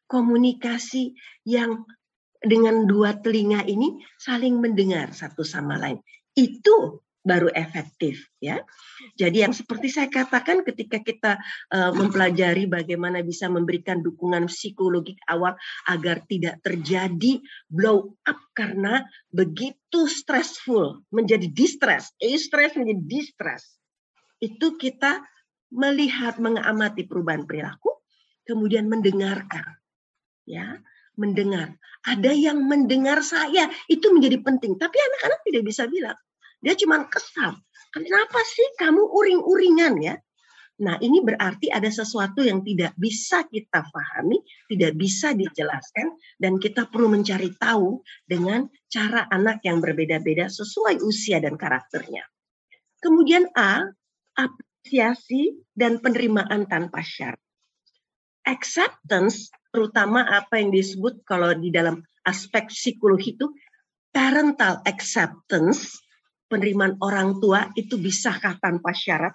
[0.08, 1.12] Komunikasi
[1.44, 1.84] yang
[2.40, 6.00] dengan dua telinga ini saling mendengar satu sama lain.
[6.32, 8.62] Itu baru efektif ya.
[9.18, 11.42] Jadi yang seperti saya katakan ketika kita
[11.74, 15.58] uh, mempelajari bagaimana bisa memberikan dukungan psikologik awal
[15.90, 19.02] agar tidak terjadi blow up karena
[19.34, 23.74] begitu stressful menjadi distress, stress menjadi distress.
[24.38, 25.26] Itu kita
[25.74, 27.90] melihat mengamati perubahan perilaku
[28.46, 29.82] kemudian mendengarkan
[30.46, 30.78] ya
[31.18, 31.74] mendengar.
[32.06, 34.78] Ada yang mendengar saya, itu menjadi penting.
[34.78, 36.14] Tapi anak-anak tidak bisa bilang,
[36.66, 37.54] dia cuma kesal.
[37.94, 40.18] Kenapa sih kamu uring-uringan ya?
[40.76, 46.90] Nah, ini berarti ada sesuatu yang tidak bisa kita pahami, tidak bisa dijelaskan, dan kita
[46.90, 52.28] perlu mencari tahu dengan cara anak yang berbeda-beda sesuai usia dan karakternya.
[53.00, 53.88] Kemudian A,
[54.36, 57.40] apresiasi dan penerimaan tanpa syarat.
[58.44, 63.48] Acceptance, terutama apa yang disebut kalau di dalam aspek psikologi itu
[64.12, 66.04] parental acceptance,
[66.46, 69.34] penerimaan orang tua itu bisakah tanpa syarat?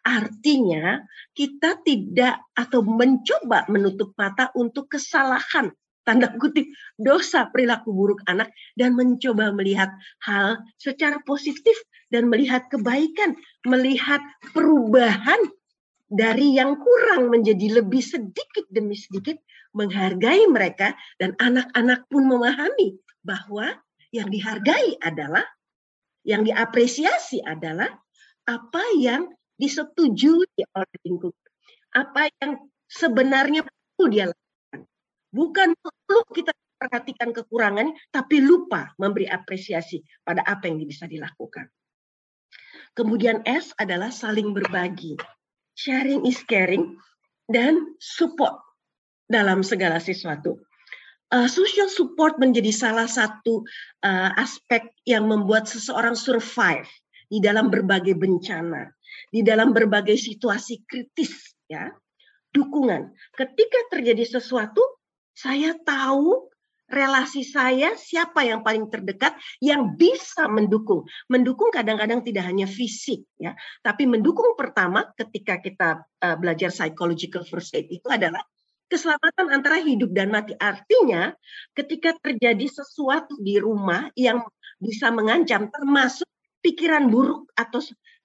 [0.00, 1.04] Artinya
[1.36, 5.68] kita tidak atau mencoba menutup mata untuk kesalahan
[6.04, 6.66] tanda kutip
[6.96, 9.92] dosa perilaku buruk anak dan mencoba melihat
[10.24, 11.76] hal secara positif
[12.08, 13.36] dan melihat kebaikan,
[13.68, 14.18] melihat
[14.56, 15.38] perubahan
[16.10, 19.38] dari yang kurang menjadi lebih sedikit demi sedikit
[19.70, 23.78] menghargai mereka dan anak-anak pun memahami bahwa
[24.10, 25.46] yang dihargai adalah
[26.26, 27.88] yang diapresiasi adalah
[28.48, 29.28] apa yang
[29.60, 31.48] disetujui oleh lingkungan.
[31.90, 34.80] apa yang sebenarnya perlu dia lakukan.
[35.34, 41.66] Bukan perlu kita perhatikan kekurangan, tapi lupa memberi apresiasi pada apa yang bisa dilakukan.
[42.94, 45.18] Kemudian S adalah saling berbagi.
[45.74, 46.98] Sharing is caring
[47.50, 48.58] dan support
[49.26, 50.58] dalam segala sesuatu.
[51.30, 53.62] Uh, social support menjadi salah satu
[54.02, 56.90] uh, aspek yang membuat seseorang survive
[57.30, 58.90] di dalam berbagai bencana,
[59.30, 61.94] di dalam berbagai situasi kritis, ya.
[62.50, 63.14] Dukungan.
[63.38, 64.82] Ketika terjadi sesuatu,
[65.30, 66.50] saya tahu
[66.90, 71.06] relasi saya siapa yang paling terdekat yang bisa mendukung.
[71.30, 73.54] Mendukung kadang-kadang tidak hanya fisik ya,
[73.86, 78.42] tapi mendukung pertama ketika kita uh, belajar psychological first aid itu adalah
[78.90, 80.52] keselamatan antara hidup dan mati.
[80.58, 81.30] Artinya
[81.72, 84.42] ketika terjadi sesuatu di rumah yang
[84.82, 86.26] bisa mengancam termasuk
[86.60, 87.80] pikiran buruk atau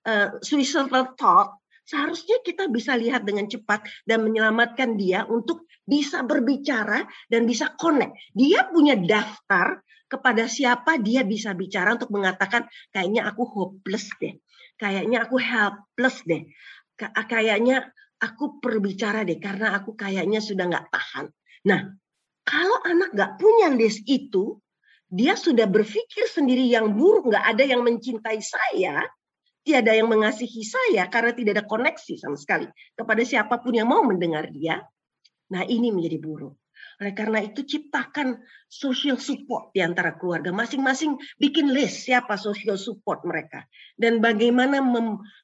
[0.09, 1.55] uh, suicidal thought
[1.86, 8.18] seharusnya kita bisa lihat dengan cepat dan menyelamatkan dia untuk bisa berbicara dan bisa connect.
[8.34, 14.34] Dia punya daftar kepada siapa dia bisa bicara untuk mengatakan kayaknya aku hopeless deh.
[14.82, 16.43] Kayaknya aku helpless deh.
[16.99, 17.89] Kayaknya
[18.26, 21.26] aku berbicara deh karena aku kayaknya sudah nggak tahan.
[21.69, 21.82] Nah,
[22.41, 24.57] kalau anak nggak punya list itu,
[25.05, 29.05] dia sudah berpikir sendiri yang buruk, nggak ada yang mencintai saya,
[29.61, 34.01] tiada yang mengasihi saya karena tidak ada koneksi sama sekali kepada siapa pun yang mau
[34.01, 34.82] mendengar dia.
[35.53, 36.57] Nah, ini menjadi buruk.
[36.95, 38.39] Oleh karena itu ciptakan
[38.71, 40.55] social support di antara keluarga.
[40.55, 43.67] Masing-masing bikin list siapa social support mereka
[43.99, 44.80] dan bagaimana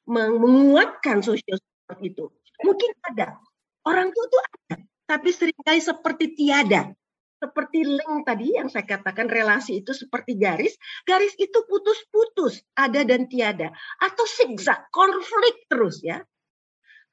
[0.08, 2.24] menguatkan social support itu.
[2.62, 3.38] Mungkin ada.
[3.82, 4.76] Orang tua itu ada,
[5.10, 6.94] tapi sering kali seperti tiada.
[7.42, 13.26] Seperti link tadi yang saya katakan relasi itu seperti garis, garis itu putus-putus, ada dan
[13.26, 13.74] tiada.
[13.98, 16.22] Atau zigzag, konflik terus ya.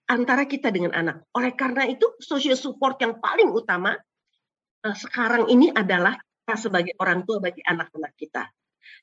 [0.06, 1.26] Antara kita dengan anak.
[1.34, 3.98] Oleh karena itu social support yang paling utama
[4.86, 8.46] uh, sekarang ini adalah kita sebagai orang tua bagi anak-anak kita.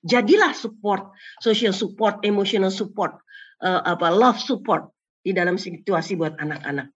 [0.07, 1.11] Jadilah support,
[1.43, 3.19] social support, emotional support,
[3.67, 4.96] uh, apa love support
[5.27, 6.87] di dalam situasi buat anak-anak.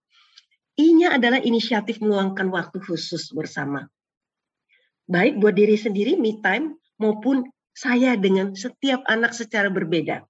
[0.78, 3.90] Ini adalah inisiatif meluangkan waktu khusus bersama.
[5.10, 7.42] Baik buat diri sendiri me time maupun
[7.74, 10.22] saya dengan setiap anak secara berbeda.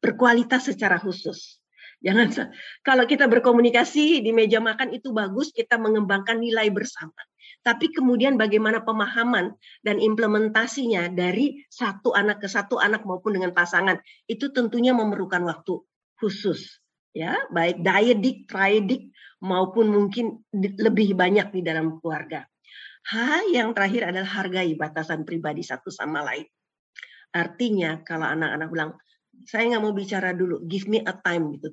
[0.00, 1.60] Berkualitas secara khusus.
[2.00, 7.16] Jangan kalau kita berkomunikasi di meja makan itu bagus kita mengembangkan nilai bersama.
[7.60, 9.52] Tapi kemudian bagaimana pemahaman
[9.84, 15.80] dan implementasinya dari satu anak ke satu anak maupun dengan pasangan itu tentunya memerlukan waktu
[16.20, 16.83] khusus
[17.14, 22.42] ya baik diedik, triedik maupun mungkin lebih banyak di dalam keluarga.
[23.04, 26.48] H yang terakhir adalah hargai batasan pribadi satu sama lain.
[27.36, 28.90] Artinya kalau anak-anak bilang,
[29.44, 31.68] saya nggak mau bicara dulu, give me a time gitu,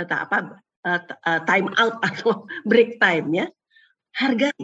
[0.00, 0.36] atau apa,
[0.88, 3.46] uh, time out atau break time ya,
[4.16, 4.56] hargai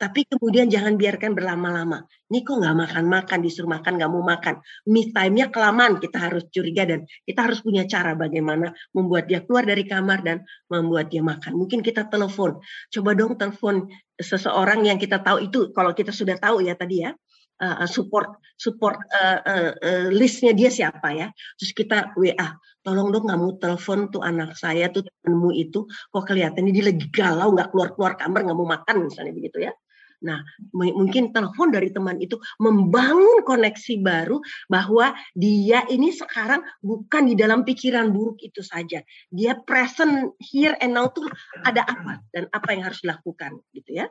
[0.00, 2.08] tapi kemudian jangan biarkan berlama-lama.
[2.32, 4.64] Ini kok nggak makan-makan, disuruh makan, nggak mau makan.
[4.88, 9.68] Me time-nya kelamaan, kita harus curiga dan kita harus punya cara bagaimana membuat dia keluar
[9.68, 10.40] dari kamar dan
[10.72, 11.52] membuat dia makan.
[11.52, 12.64] Mungkin kita telepon.
[12.88, 17.12] Coba dong telepon seseorang yang kita tahu itu, kalau kita sudah tahu ya tadi ya,
[17.60, 21.28] uh, support support uh, uh, listnya dia siapa ya.
[21.60, 26.72] Terus kita WA, tolong dong kamu telepon tuh anak saya tuh temenmu itu, kok kelihatannya
[26.72, 29.76] dia lagi galau, nggak keluar-keluar kamar, nggak mau makan misalnya begitu ya.
[30.20, 30.44] Nah,
[30.76, 37.64] mungkin telepon dari teman itu membangun koneksi baru bahwa dia ini sekarang bukan di dalam
[37.64, 39.00] pikiran buruk itu saja.
[39.32, 41.24] Dia present here and now tuh
[41.64, 44.06] ada apa dan apa yang harus dilakukan gitu ya.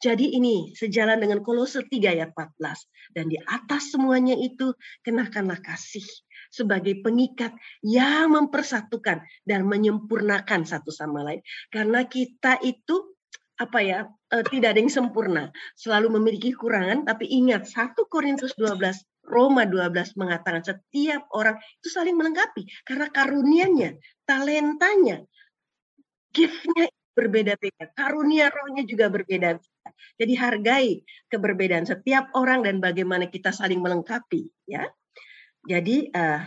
[0.00, 4.72] Jadi ini sejalan dengan Kolose 3 ayat 14 dan di atas semuanya itu
[5.04, 6.04] kenakanlah kasih
[6.48, 7.52] sebagai pengikat
[7.84, 11.44] yang mempersatukan dan menyempurnakan satu sama lain.
[11.68, 13.12] Karena kita itu
[13.60, 15.52] apa ya uh, tidak ada yang sempurna.
[15.76, 18.80] Selalu memiliki kekurangan tapi ingat 1 Korintus 12
[19.28, 23.94] Roma 12 mengatakan setiap orang itu saling melengkapi karena karunianya
[24.26, 25.22] talentanya
[26.34, 29.60] giftnya berbeda-beda karunia rohnya juga berbeda
[30.20, 31.00] jadi hargai
[31.32, 34.84] keberbedaan setiap orang dan bagaimana kita saling melengkapi ya.
[35.64, 36.44] Jadi uh,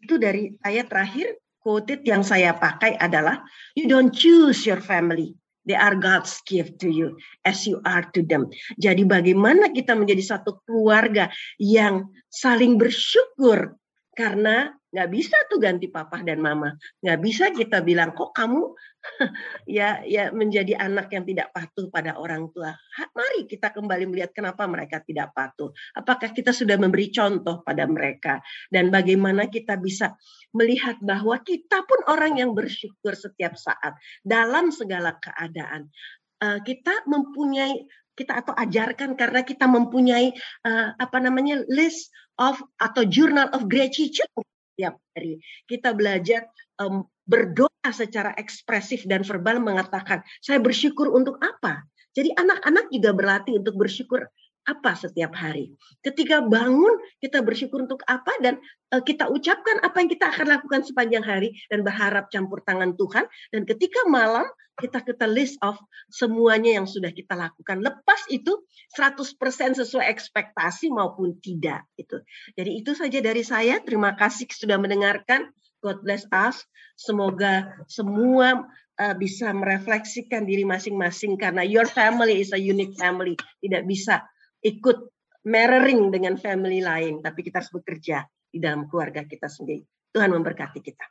[0.00, 3.40] itu dari ayat terakhir quoted yang saya pakai adalah
[3.72, 5.32] you don't choose your family
[5.64, 8.52] They are God's gift to you as you are to them.
[8.76, 13.76] Jadi bagaimana kita menjadi satu keluarga yang saling bersyukur
[14.12, 16.70] karena Nggak bisa tuh ganti papa dan mama.
[17.02, 18.62] Nggak bisa kita bilang kok kamu
[19.78, 22.70] ya ya menjadi anak yang tidak patuh pada orang tua.
[23.10, 25.74] Mari kita kembali melihat kenapa mereka tidak patuh.
[25.98, 28.38] Apakah kita sudah memberi contoh pada mereka
[28.70, 30.14] dan bagaimana kita bisa
[30.54, 35.90] melihat bahwa kita pun orang yang bersyukur setiap saat dalam segala keadaan.
[36.38, 37.82] Uh, kita mempunyai
[38.14, 40.30] kita atau ajarkan karena kita mempunyai
[40.62, 44.30] uh, apa namanya list of atau journal of gratitude
[44.74, 45.38] setiap hari.
[45.70, 46.50] Kita belajar
[46.82, 51.86] um, berdoa secara ekspresif dan verbal mengatakan, saya bersyukur untuk apa?
[52.14, 54.26] Jadi anak-anak juga berlatih untuk bersyukur
[54.64, 55.76] apa setiap hari.
[56.00, 58.56] Ketika bangun, kita bersyukur untuk apa dan
[58.92, 63.28] uh, kita ucapkan apa yang kita akan lakukan sepanjang hari dan berharap campur tangan Tuhan.
[63.52, 65.78] Dan ketika malam, kita kita list of
[66.10, 67.78] semuanya yang sudah kita lakukan.
[67.78, 68.66] Lepas itu
[68.98, 69.38] 100%
[69.78, 71.86] sesuai ekspektasi maupun tidak.
[71.94, 72.24] Itu.
[72.58, 73.78] Jadi itu saja dari saya.
[73.84, 75.52] Terima kasih sudah mendengarkan.
[75.84, 76.64] God bless us.
[76.96, 78.66] Semoga semua
[78.98, 83.38] uh, bisa merefleksikan diri masing-masing karena your family is a unique family.
[83.62, 84.24] Tidak bisa
[84.64, 84.98] ikut
[85.44, 89.84] mirroring dengan family lain, tapi kita harus bekerja di dalam keluarga kita sendiri.
[90.10, 91.04] Tuhan memberkati kita.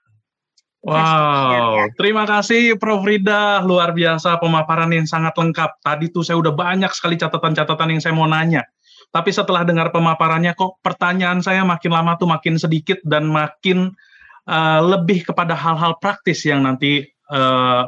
[0.84, 3.08] Wow, terima kasih Prof.
[3.08, 5.80] Rida, luar biasa pemaparan yang sangat lengkap.
[5.80, 8.68] Tadi tuh saya udah banyak sekali catatan-catatan yang saya mau nanya.
[9.08, 13.96] Tapi setelah dengar pemaparannya kok pertanyaan saya makin lama tuh makin sedikit dan makin
[14.44, 17.88] uh, lebih kepada hal-hal praktis yang nanti uh,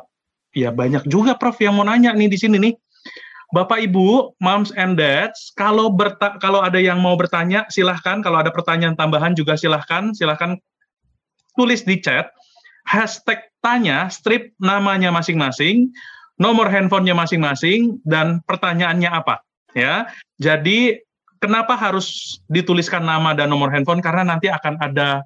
[0.56, 2.74] ya banyak juga Prof yang mau nanya nih di sini nih.
[3.56, 8.52] Bapak Ibu, moms and dads, kalau berta kalau ada yang mau bertanya silahkan, kalau ada
[8.52, 10.60] pertanyaan tambahan juga silahkan, silahkan
[11.56, 12.36] tulis di chat
[12.84, 15.88] hashtag tanya, strip namanya masing-masing,
[16.36, 19.40] nomor handphonenya masing-masing, dan pertanyaannya apa.
[19.72, 21.00] Ya, jadi
[21.40, 24.04] kenapa harus dituliskan nama dan nomor handphone?
[24.04, 25.24] Karena nanti akan ada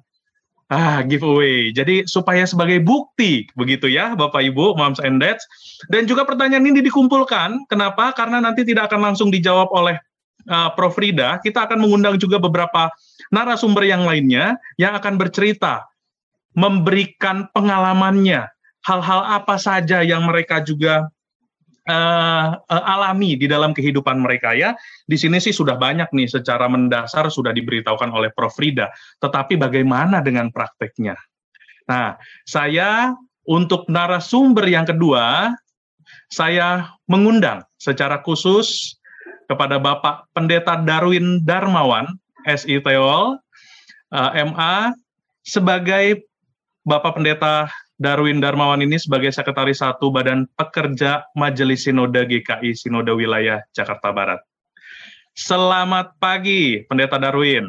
[0.70, 1.74] ah giveaway.
[1.74, 5.42] Jadi supaya sebagai bukti begitu ya, Bapak Ibu, moms and dads.
[5.90, 7.66] Dan juga pertanyaan ini dikumpulkan.
[7.66, 8.14] Kenapa?
[8.14, 9.98] Karena nanti tidak akan langsung dijawab oleh
[10.46, 11.42] uh, Prof Rida.
[11.42, 12.88] Kita akan mengundang juga beberapa
[13.34, 15.90] narasumber yang lainnya yang akan bercerita
[16.54, 18.46] memberikan pengalamannya,
[18.82, 21.10] hal-hal apa saja yang mereka juga
[21.88, 24.76] uh, alami di dalam kehidupan mereka ya.
[25.06, 28.90] Di sini sih sudah banyak nih secara mendasar sudah diberitahukan oleh Prof Rida,
[29.22, 31.16] tetapi bagaimana dengan prakteknya?
[31.88, 33.14] Nah, saya
[33.48, 35.54] untuk narasumber yang kedua,
[36.30, 38.98] saya mengundang secara khusus
[39.50, 42.06] kepada Bapak Pendeta Darwin Darmawan,
[42.46, 43.34] SI Teol,
[44.14, 44.94] uh, MA,
[45.42, 46.22] sebagai
[46.86, 47.66] Bapak Pendeta
[48.00, 54.40] Darwin Darmawan ini sebagai Sekretaris Satu Badan Pekerja Majelis Sinode GKI Sinode Wilayah Jakarta Barat.
[55.36, 57.68] Selamat pagi, Pendeta Darwin.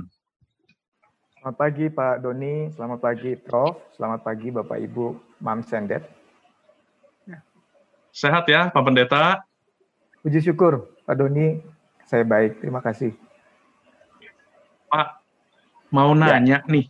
[1.36, 2.72] Selamat pagi, Pak Doni.
[2.72, 3.92] Selamat pagi, Prof.
[3.92, 6.08] Selamat pagi, Bapak Ibu Mam Sendet.
[8.16, 9.44] Sehat ya, Pak Pendeta?
[10.24, 11.60] Puji syukur, Pak Doni.
[12.08, 13.12] Saya baik, terima kasih.
[14.88, 15.28] Pak,
[15.92, 16.40] mau ya.
[16.40, 16.72] nanya ya.
[16.72, 16.88] nih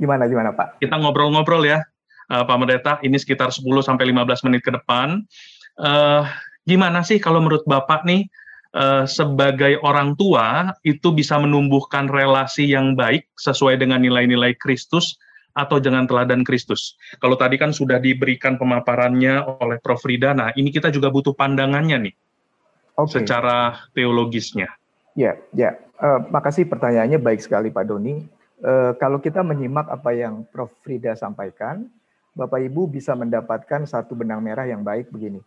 [0.00, 0.80] Gimana gimana Pak?
[0.80, 1.84] Kita ngobrol-ngobrol ya,
[2.30, 2.92] uh, Pak Merdeka.
[3.02, 5.26] Ini sekitar 10 sampai 15 menit ke depan.
[5.74, 6.24] Uh,
[6.64, 8.30] gimana sih kalau menurut Bapak nih
[8.74, 15.18] uh, sebagai orang tua itu bisa menumbuhkan relasi yang baik sesuai dengan nilai-nilai Kristus
[15.54, 16.94] atau jangan teladan Kristus.
[17.18, 20.02] Kalau tadi kan sudah diberikan pemaparannya oleh Prof.
[20.06, 22.14] Rida, nah ini kita juga butuh pandangannya nih,
[22.96, 23.20] okay.
[23.20, 24.70] secara teologisnya.
[25.18, 25.74] Ya, ya.
[26.00, 28.24] Uh, makasih pertanyaannya baik sekali Pak Doni
[28.64, 30.72] eh, kalau kita menyimak apa yang Prof.
[30.80, 31.92] Frida sampaikan,
[32.30, 35.42] Bapak Ibu bisa mendapatkan satu benang merah yang baik begini.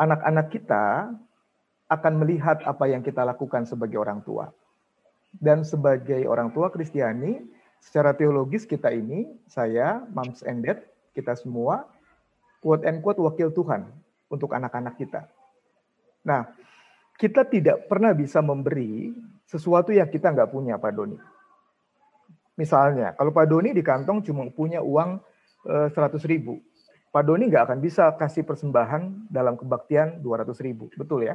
[0.00, 1.12] Anak-anak kita
[1.90, 4.48] akan melihat apa yang kita lakukan sebagai orang tua.
[5.30, 7.42] Dan sebagai orang tua Kristiani,
[7.78, 10.82] secara teologis kita ini, saya, Mams and Dad,
[11.12, 11.84] kita semua,
[12.64, 13.86] quote and quote wakil Tuhan
[14.32, 15.28] untuk anak-anak kita.
[16.24, 16.48] Nah,
[17.20, 19.12] kita tidak pernah bisa memberi
[19.44, 21.18] sesuatu yang kita nggak punya, Pak Doni.
[22.56, 25.20] Misalnya, kalau Pak Doni di kantong cuma punya uang
[25.66, 26.60] eh, seratus ribu,
[27.10, 31.34] Pak Doni nggak akan bisa kasih persembahan dalam kebaktian 200 ribu, betul ya?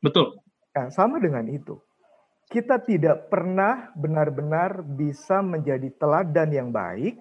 [0.00, 0.40] Betul.
[0.72, 1.76] Nah, sama dengan itu.
[2.48, 7.20] Kita tidak pernah benar-benar bisa menjadi teladan yang baik,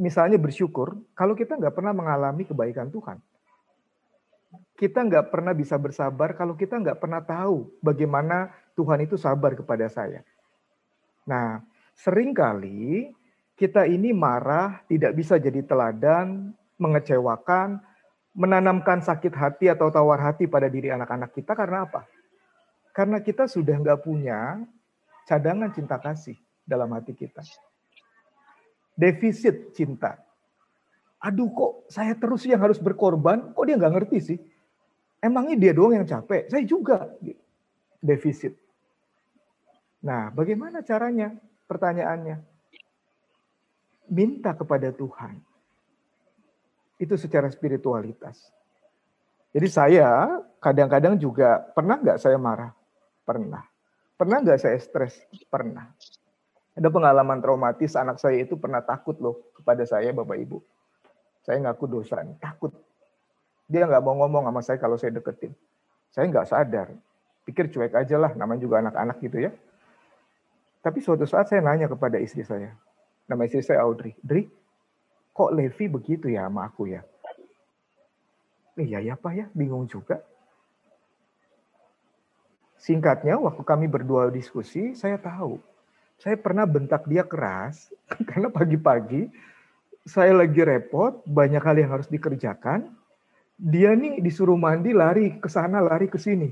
[0.00, 3.20] misalnya bersyukur, kalau kita nggak pernah mengalami kebaikan Tuhan.
[4.78, 8.48] Kita nggak pernah bisa bersabar kalau kita nggak pernah tahu bagaimana
[8.78, 10.24] Tuhan itu sabar kepada saya.
[11.28, 11.60] Nah,
[11.92, 13.12] sering kali
[13.58, 17.82] kita ini marah, tidak bisa jadi teladan, mengecewakan,
[18.38, 22.06] menanamkan sakit hati atau tawar hati pada diri anak-anak kita karena apa?
[22.94, 24.62] Karena kita sudah nggak punya
[25.26, 27.42] cadangan cinta kasih dalam hati kita.
[28.98, 30.18] defisit cinta.
[31.22, 34.38] Aduh kok saya terus yang harus berkorban, kok dia nggak ngerti sih?
[35.18, 36.46] Emangnya dia doang yang capek?
[36.50, 37.10] Saya juga
[37.98, 38.54] defisit.
[40.02, 41.34] Nah, bagaimana caranya?
[41.66, 42.57] Pertanyaannya.
[44.08, 45.40] Minta kepada Tuhan.
[46.98, 48.50] Itu secara spiritualitas.
[49.54, 52.74] Jadi saya kadang-kadang juga, pernah nggak saya marah?
[53.24, 53.64] Pernah.
[54.18, 55.22] Pernah nggak saya stres?
[55.46, 55.94] Pernah.
[56.74, 60.58] Ada pengalaman traumatis, anak saya itu pernah takut loh kepada saya, Bapak Ibu.
[61.42, 62.70] Saya ngaku dosa, takut.
[63.68, 65.52] Dia nggak mau ngomong sama saya kalau saya deketin.
[66.12, 66.88] Saya nggak sadar.
[67.44, 69.50] Pikir cuek aja lah, namanya juga anak-anak gitu ya.
[70.84, 72.76] Tapi suatu saat saya nanya kepada istri saya.
[73.28, 74.16] Nama istri saya Audrey.
[74.24, 74.48] Dri,
[75.36, 77.04] kok Levi begitu ya sama aku ya?
[78.78, 80.24] Iya ya Pak ya, bingung juga.
[82.78, 85.60] Singkatnya, waktu kami berdua diskusi, saya tahu.
[86.16, 87.90] Saya pernah bentak dia keras,
[88.28, 89.28] karena pagi-pagi
[90.08, 92.88] saya lagi repot, banyak hal yang harus dikerjakan.
[93.60, 96.48] Dia nih disuruh mandi, lari ke sana, lari ke sini.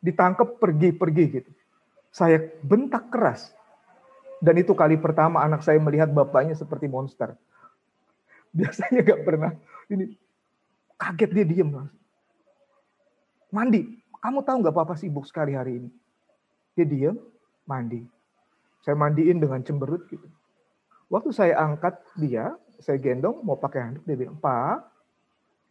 [0.00, 1.50] Ditangkap, pergi-pergi gitu.
[2.08, 3.52] Saya bentak keras.
[4.44, 7.32] Dan itu kali pertama anak saya melihat bapaknya seperti monster.
[8.52, 9.56] Biasanya gak pernah.
[9.88, 10.12] Ini
[11.04, 11.68] Kaget dia diem.
[13.50, 13.82] Mandi.
[14.24, 15.90] Kamu tahu nggak apa-apa sibuk sekali hari ini?
[16.72, 17.16] Dia diem,
[17.68, 18.00] mandi.
[18.80, 20.24] Saya mandiin dengan cemberut gitu.
[21.12, 24.80] Waktu saya angkat dia, saya gendong mau pakai handuk, dia bilang, Pak,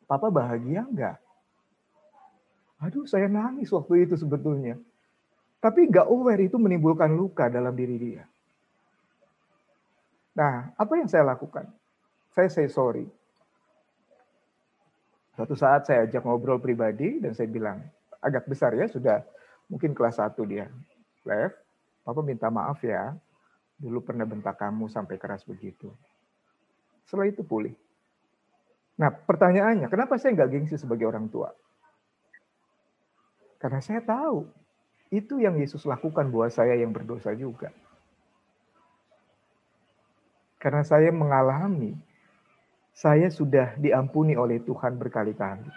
[0.06, 1.18] Papa bahagia nggak?
[2.86, 4.78] Aduh, saya nangis waktu itu sebetulnya.
[5.58, 8.24] Tapi nggak aware itu menimbulkan luka dalam diri dia.
[10.34, 11.70] Nah, apa yang saya lakukan?
[12.34, 13.06] Saya say sorry.
[15.34, 17.82] Suatu saat saya ajak ngobrol pribadi dan saya bilang,
[18.22, 19.22] agak besar ya, sudah
[19.70, 20.70] mungkin kelas 1 dia.
[21.26, 21.54] Lev,
[22.04, 23.16] Papa minta maaf ya,
[23.80, 25.90] dulu pernah bentak kamu sampai keras begitu.
[27.08, 27.74] Setelah itu pulih.
[29.00, 31.50] Nah pertanyaannya, kenapa saya nggak gengsi sebagai orang tua?
[33.58, 34.44] Karena saya tahu,
[35.10, 37.72] itu yang Yesus lakukan buat saya yang berdosa juga.
[40.64, 42.00] Karena saya mengalami
[42.96, 45.68] saya sudah diampuni oleh Tuhan berkali-kali.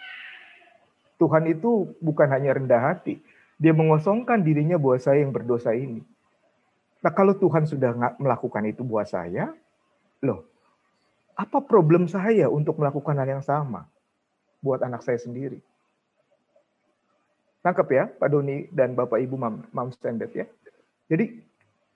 [1.16, 3.18] Tuhan itu bukan hanya rendah hati,
[3.57, 6.05] dia mengosongkan dirinya buat saya yang berdosa ini.
[7.01, 9.49] Nah kalau Tuhan sudah melakukan itu buat saya,
[10.20, 10.45] loh,
[11.32, 13.89] apa problem saya untuk melakukan hal yang sama
[14.61, 15.64] buat anak saya sendiri?
[17.64, 20.47] Tangkap ya, Pak Doni dan Bapak Ibu Mam, Mam Standard ya.
[21.09, 21.45] Jadi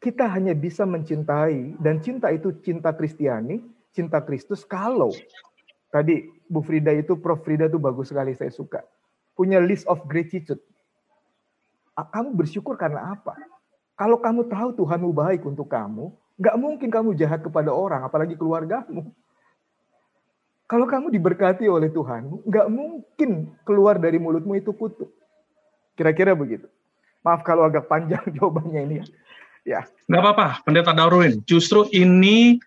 [0.01, 3.61] kita hanya bisa mencintai, dan cinta itu cinta Kristiani,
[3.93, 5.13] cinta Kristus kalau
[5.93, 8.81] tadi Bu Frida itu Prof Frida itu bagus sekali saya suka.
[9.37, 10.61] Punya list of gratitude.
[11.95, 13.37] Kamu bersyukur karena apa?
[13.93, 16.09] Kalau kamu tahu Tuhanmu baik untuk kamu,
[16.41, 19.13] nggak mungkin kamu jahat kepada orang, apalagi keluargamu.
[20.65, 25.13] Kalau kamu diberkati oleh Tuhan, nggak mungkin keluar dari mulutmu itu kutuk.
[25.93, 26.73] Kira-kira begitu.
[27.21, 28.97] Maaf kalau agak panjang jawabannya ini
[29.71, 29.87] ya.
[30.11, 31.39] Nggak apa-apa, Pendeta Darwin.
[31.47, 32.59] Justru ini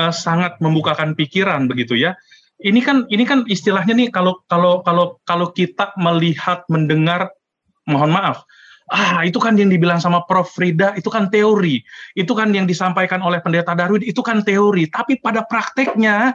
[0.00, 2.16] uh, sangat membukakan pikiran begitu ya.
[2.56, 7.28] Ini kan ini kan istilahnya nih kalau kalau kalau kalau kita melihat mendengar
[7.84, 8.48] mohon maaf.
[8.86, 10.56] Ah itu kan yang dibilang sama Prof.
[10.56, 11.84] Frida itu kan teori.
[12.16, 14.88] Itu kan yang disampaikan oleh pendeta Darwin itu kan teori.
[14.88, 16.32] Tapi pada prakteknya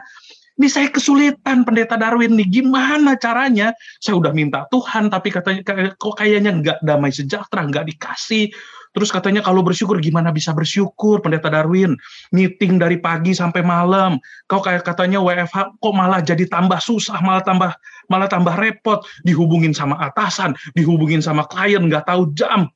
[0.60, 2.62] ini saya kesulitan pendeta Darwin nih.
[2.62, 3.74] Gimana caranya?
[3.98, 5.64] Saya udah minta Tuhan tapi katanya
[5.96, 8.52] kok kayaknya nggak damai sejahtera nggak dikasih
[8.92, 11.96] Terus katanya kalau bersyukur gimana bisa bersyukur Pendeta Darwin?
[12.28, 14.20] Meeting dari pagi sampai malam.
[14.52, 17.72] Kau kayak katanya WFH kok malah jadi tambah susah, malah tambah
[18.12, 19.00] malah tambah repot.
[19.24, 22.68] Dihubungin sama atasan, dihubungin sama klien nggak tahu jam.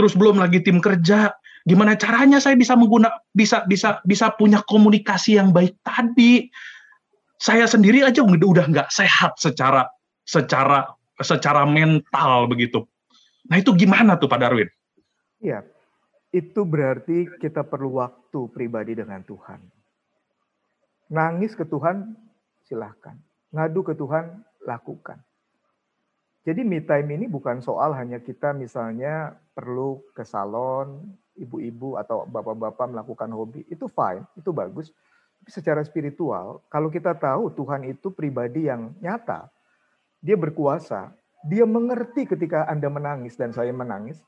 [0.00, 1.28] Terus belum lagi tim kerja.
[1.68, 6.48] Gimana caranya saya bisa mengguna bisa bisa bisa punya komunikasi yang baik tadi?
[7.36, 9.84] Saya sendiri aja udah nggak sehat secara
[10.24, 10.88] secara
[11.20, 12.88] secara mental begitu.
[13.52, 14.72] Nah itu gimana tuh Pak Darwin?
[15.40, 15.64] Iya,
[16.30, 19.60] itu berarti kita perlu waktu pribadi dengan Tuhan.
[21.10, 22.14] Nangis ke Tuhan,
[22.68, 23.18] silahkan.
[23.50, 25.18] Ngadu ke Tuhan, lakukan.
[26.40, 32.86] Jadi me time ini bukan soal hanya kita misalnya perlu ke salon, ibu-ibu atau bapak-bapak
[32.92, 33.64] melakukan hobi.
[33.68, 34.92] Itu fine, itu bagus.
[35.40, 39.48] Tapi secara spiritual, kalau kita tahu Tuhan itu pribadi yang nyata,
[40.20, 41.12] dia berkuasa,
[41.48, 44.20] dia mengerti ketika Anda menangis dan saya menangis,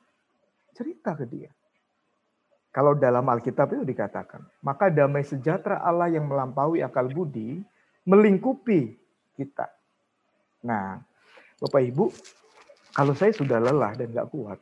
[0.73, 1.51] cerita ke dia.
[2.73, 7.61] Kalau dalam Alkitab itu dikatakan, maka damai sejahtera Allah yang melampaui akal budi
[8.09, 8.97] melingkupi
[9.37, 9.69] kita.
[10.65, 10.97] Nah,
[11.61, 12.09] Bapak Ibu,
[12.97, 14.57] kalau saya sudah lelah dan gak kuat,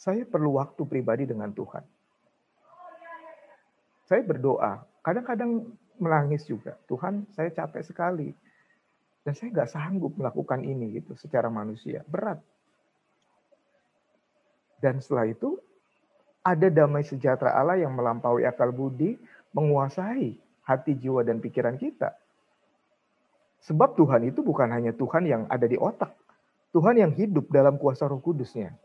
[0.00, 1.84] saya perlu waktu pribadi dengan Tuhan.
[4.04, 5.64] Saya berdoa, kadang-kadang
[5.96, 6.76] menangis juga.
[6.88, 8.28] Tuhan, saya capek sekali.
[9.24, 12.04] Dan saya nggak sanggup melakukan ini gitu secara manusia.
[12.04, 12.36] Berat.
[14.78, 15.58] Dan setelah itu
[16.44, 19.16] ada damai sejahtera Allah yang melampaui akal budi,
[19.56, 22.12] menguasai hati, jiwa, dan pikiran kita.
[23.64, 26.12] Sebab Tuhan itu bukan hanya Tuhan yang ada di otak.
[26.76, 28.76] Tuhan yang hidup dalam kuasa roh kudusnya.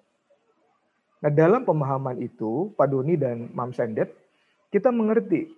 [1.20, 4.16] Nah dalam pemahaman itu, Pak Doni dan Mam Sendet,
[4.72, 5.52] kita mengerti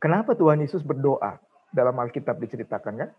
[0.00, 1.36] kenapa Tuhan Yesus berdoa
[1.68, 3.10] dalam Alkitab diceritakan kan?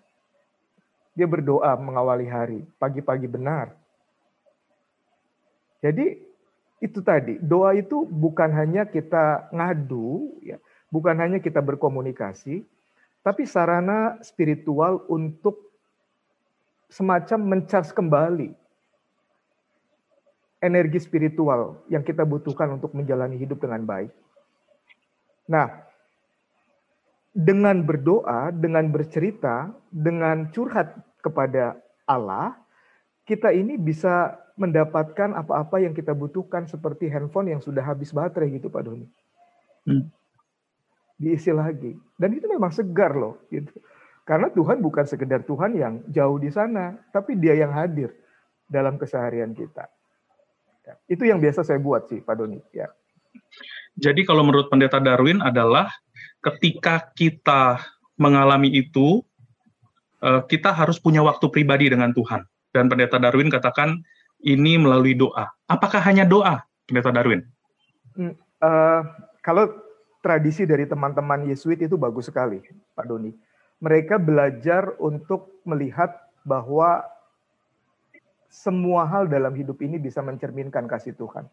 [1.12, 3.76] Dia berdoa mengawali hari, pagi-pagi benar.
[5.82, 6.22] Jadi
[6.82, 10.58] itu tadi, doa itu bukan hanya kita ngadu, ya,
[10.90, 12.66] bukan hanya kita berkomunikasi,
[13.22, 15.58] tapi sarana spiritual untuk
[16.90, 18.50] semacam mencharge kembali
[20.62, 24.14] energi spiritual yang kita butuhkan untuk menjalani hidup dengan baik.
[25.50, 25.90] Nah,
[27.34, 32.58] dengan berdoa, dengan bercerita, dengan curhat kepada Allah,
[33.26, 38.70] kita ini bisa mendapatkan apa-apa yang kita butuhkan seperti handphone yang sudah habis baterai gitu
[38.70, 39.09] Pak Doni.
[39.89, 40.05] Hmm.
[41.18, 41.97] Diisi lagi.
[42.14, 43.74] Dan itu memang segar loh gitu.
[44.22, 48.14] Karena Tuhan bukan sekedar Tuhan yang jauh di sana, tapi dia yang hadir
[48.70, 49.89] dalam keseharian kita.
[50.86, 52.62] Ya, itu yang biasa saya buat sih Pak Doni.
[52.72, 52.93] Ya.
[53.97, 55.89] Jadi kalau menurut Pendeta Darwin adalah
[56.41, 57.82] ketika kita
[58.16, 59.26] mengalami itu,
[60.22, 62.45] eh, kita harus punya waktu pribadi dengan Tuhan.
[62.72, 63.99] Dan Pendeta Darwin katakan
[64.42, 65.50] ini melalui doa.
[65.70, 67.46] Apakah hanya doa, Pendeta Darwin?
[68.18, 69.02] Uh,
[69.42, 69.70] kalau
[70.22, 72.62] tradisi dari teman-teman Yesuit itu bagus sekali,
[72.94, 73.34] Pak Doni.
[73.82, 76.14] Mereka belajar untuk melihat
[76.46, 77.02] bahwa
[78.52, 81.48] semua hal dalam hidup ini bisa mencerminkan kasih Tuhan.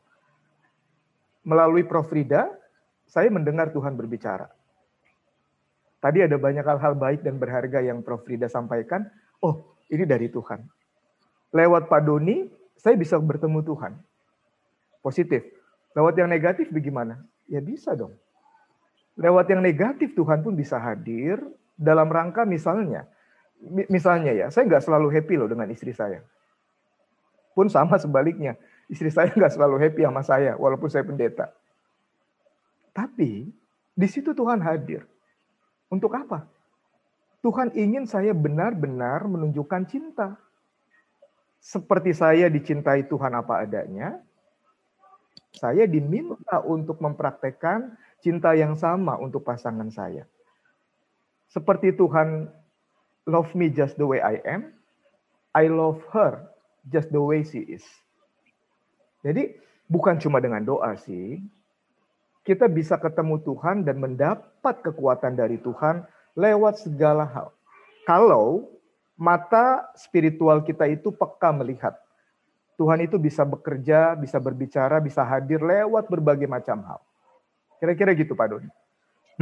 [1.47, 2.11] Melalui Prof.
[2.13, 2.53] Rida,
[3.09, 4.51] saya mendengar Tuhan berbicara.
[5.99, 8.27] Tadi ada banyak hal-hal baik dan berharga yang Prof.
[8.27, 9.09] Rida sampaikan.
[9.41, 10.61] Oh, ini dari Tuhan.
[11.57, 12.45] Lewat Pak Doni,
[12.79, 13.93] saya bisa bertemu Tuhan.
[15.03, 15.43] Positif.
[15.93, 17.19] Lewat yang negatif bagaimana?
[17.51, 18.15] Ya bisa dong.
[19.19, 21.43] Lewat yang negatif Tuhan pun bisa hadir
[21.75, 23.11] dalam rangka misalnya.
[23.91, 26.23] Misalnya ya, saya nggak selalu happy loh dengan istri saya.
[27.59, 28.55] Pun sama sebaliknya.
[28.87, 31.51] Istri saya nggak selalu happy sama saya, walaupun saya pendeta.
[32.95, 33.51] Tapi
[33.99, 35.03] di situ Tuhan hadir.
[35.91, 36.47] Untuk apa?
[37.43, 40.39] Tuhan ingin saya benar-benar menunjukkan cinta
[41.59, 44.19] seperti saya dicintai Tuhan apa adanya,
[45.55, 50.27] saya diminta untuk mempraktekkan cinta yang sama untuk pasangan saya.
[51.49, 52.47] Seperti Tuhan
[53.27, 54.73] love me just the way I am,
[55.57, 56.47] I love her
[56.87, 57.85] just the way she is.
[59.25, 59.57] Jadi
[59.91, 61.43] bukan cuma dengan doa sih,
[62.47, 66.07] kita bisa ketemu Tuhan dan mendapat kekuatan dari Tuhan
[66.39, 67.49] lewat segala hal.
[68.07, 68.78] Kalau
[69.19, 71.99] mata spiritual kita itu peka melihat.
[72.79, 77.03] Tuhan itu bisa bekerja, bisa berbicara, bisa hadir lewat berbagai macam hal.
[77.83, 78.71] Kira-kira gitu Pak Doni.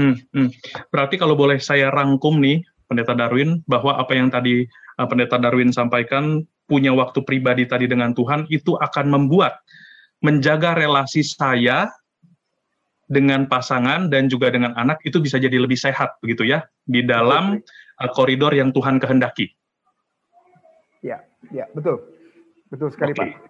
[0.00, 0.48] Hmm, hmm.
[0.88, 4.64] Berarti kalau boleh saya rangkum nih, Pendeta Darwin, bahwa apa yang tadi
[4.96, 9.60] uh, Pendeta Darwin sampaikan, punya waktu pribadi tadi dengan Tuhan, itu akan membuat
[10.24, 11.92] menjaga relasi saya
[13.06, 17.60] dengan pasangan dan juga dengan anak itu bisa jadi lebih sehat begitu ya di dalam
[18.00, 19.52] uh, koridor yang Tuhan kehendaki.
[21.04, 22.00] Ya, ya betul,
[22.72, 23.20] betul sekali okay.
[23.20, 23.28] Pak.
[23.28, 23.40] Oke,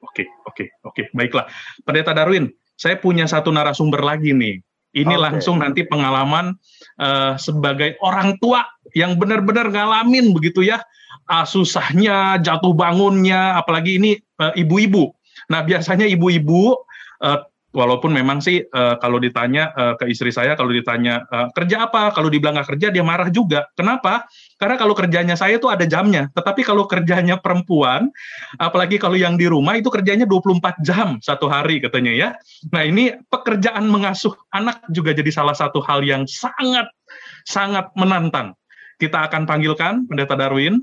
[0.00, 1.04] okay, oke, okay, oke, okay.
[1.12, 1.44] baiklah.
[1.84, 4.60] Pendeta Darwin, saya punya satu narasumber lagi nih.
[4.90, 5.22] Ini okay.
[5.22, 6.56] langsung nanti pengalaman
[6.98, 10.82] uh, sebagai orang tua yang benar-benar ngalamin begitu ya,
[11.30, 15.14] uh, susahnya, jatuh bangunnya, apalagi ini uh, ibu-ibu.
[15.52, 16.74] Nah biasanya ibu-ibu
[17.22, 17.38] uh,
[17.70, 22.10] walaupun memang sih uh, kalau ditanya uh, ke istri saya kalau ditanya uh, kerja apa?
[22.10, 23.70] Kalau dibilang nggak kerja dia marah juga.
[23.78, 24.26] Kenapa?
[24.58, 26.28] Karena kalau kerjanya saya itu ada jamnya.
[26.34, 28.10] Tetapi kalau kerjanya perempuan
[28.58, 32.28] apalagi kalau yang di rumah itu kerjanya 24 jam satu hari katanya ya.
[32.74, 36.90] Nah ini pekerjaan mengasuh anak juga jadi salah satu hal yang sangat
[37.46, 38.58] sangat menantang.
[39.00, 40.82] Kita akan panggilkan pendeta Darwin.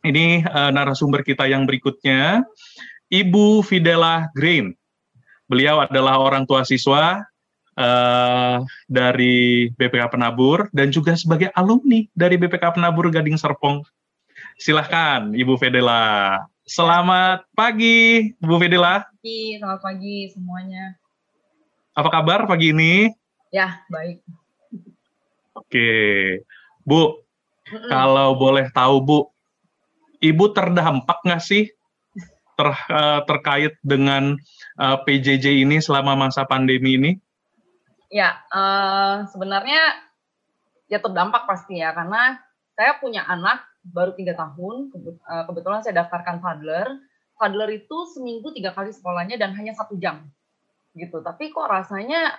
[0.00, 2.40] Ini uh, narasumber kita yang berikutnya
[3.12, 4.79] Ibu Fidela Green
[5.50, 7.26] Beliau adalah orang tua siswa
[7.74, 13.82] uh, dari BPK Penabur dan juga sebagai alumni dari BPK Penabur Gading Serpong.
[14.62, 16.38] Silahkan, Ibu Fedela.
[16.62, 19.10] Selamat pagi, Bu Fedela.
[19.18, 20.94] Pagi, selamat pagi semuanya.
[21.98, 23.10] Apa kabar pagi ini?
[23.50, 24.22] Ya, baik.
[25.58, 25.90] Oke,
[26.86, 27.26] Bu.
[27.66, 27.90] Mm -mm.
[27.90, 29.18] Kalau boleh tahu, Bu,
[30.22, 31.74] Ibu terdampak nggak sih
[32.60, 34.36] ter, uh, terkait dengan
[34.76, 37.12] uh, eh, PJJ ini selama masa pandemi ini?
[38.12, 39.80] Ya, uh, sebenarnya
[40.92, 42.36] ya terdampak pasti ya, karena
[42.76, 44.92] saya punya anak baru tiga tahun,
[45.48, 47.00] kebetulan saya daftarkan toddler.
[47.40, 50.28] Toddler itu seminggu tiga kali sekolahnya dan hanya satu jam,
[50.92, 51.24] gitu.
[51.24, 52.36] Tapi kok rasanya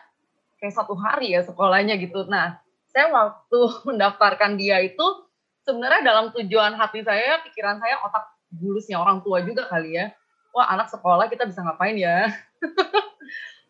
[0.62, 2.30] kayak satu hari ya sekolahnya gitu.
[2.30, 2.62] Nah,
[2.94, 3.60] saya waktu
[3.90, 5.26] mendaftarkan dia itu
[5.66, 10.12] sebenarnya dalam tujuan hati saya, pikiran saya, otak bulusnya orang tua juga kali ya.
[10.52, 12.28] Wah, anak sekolah kita bisa ngapain ya?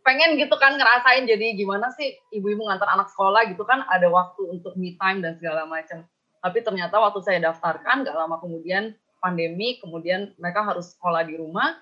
[0.01, 4.49] pengen gitu kan ngerasain jadi gimana sih ibu-ibu ngantar anak sekolah gitu kan ada waktu
[4.49, 6.01] untuk me time dan segala macam.
[6.41, 11.77] Tapi ternyata waktu saya daftarkan gak lama kemudian pandemi, kemudian mereka harus sekolah di rumah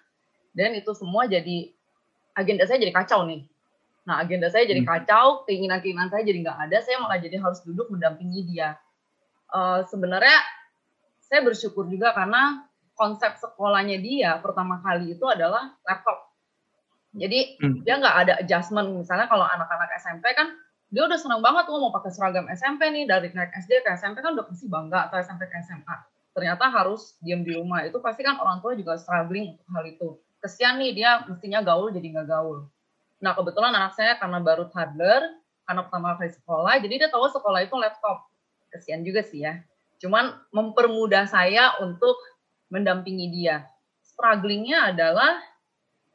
[0.52, 1.72] dan itu semua jadi
[2.36, 3.48] agenda saya jadi kacau nih.
[4.04, 4.90] Nah agenda saya jadi hmm.
[4.92, 8.76] kacau, keinginan-keinginan saya jadi nggak ada, saya malah jadi harus duduk mendampingi dia.
[9.50, 10.36] Uh, sebenarnya
[11.24, 12.68] saya bersyukur juga karena
[13.00, 16.30] konsep sekolahnya dia pertama kali itu adalah laptop
[17.16, 17.82] jadi hmm.
[17.82, 18.94] dia nggak ada adjustment.
[18.94, 20.54] Misalnya kalau anak-anak SMP kan
[20.90, 24.22] dia udah senang banget tuh mau pakai seragam SMP nih dari naik SD ke SMP
[24.22, 25.96] kan udah pasti bangga atau SMP ke SMA.
[26.34, 30.10] Ternyata harus diam di rumah itu pasti kan orang tua juga struggling untuk hal itu.
[30.40, 32.70] Kesian nih dia mestinya gaul jadi nggak gaul.
[33.20, 35.36] Nah kebetulan anak saya karena baru toddler,
[35.66, 38.30] karena pertama kali sekolah, jadi dia tahu sekolah itu laptop.
[38.70, 39.60] Kesian juga sih ya.
[40.00, 42.16] Cuman mempermudah saya untuk
[42.70, 43.66] mendampingi dia.
[44.06, 45.42] Strugglingnya adalah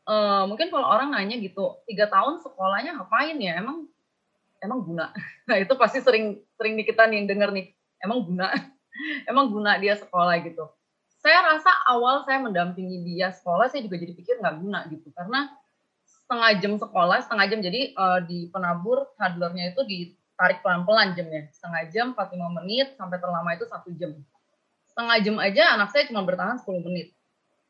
[0.08, 3.60] uh, mungkin kalau orang nanya gitu tiga tahun sekolahnya ngapain ya?
[3.60, 3.90] Emang
[4.62, 5.12] emang guna?
[5.50, 7.66] Nah itu pasti sering sering nih kita nih denger nih.
[8.00, 8.48] Emang guna?
[9.30, 10.64] Emang guna dia sekolah gitu.
[11.20, 15.10] Saya rasa awal saya mendampingi dia sekolah saya juga jadi pikir nggak guna gitu.
[15.12, 15.50] Karena
[16.06, 17.60] setengah jam sekolah setengah jam.
[17.60, 21.50] Jadi uh, di penabur toddlernya itu ditarik pelan-pelan jamnya.
[21.52, 24.14] Setengah jam 45 menit sampai terlama itu satu jam
[24.94, 27.10] setengah jam aja anak saya cuma bertahan 10 menit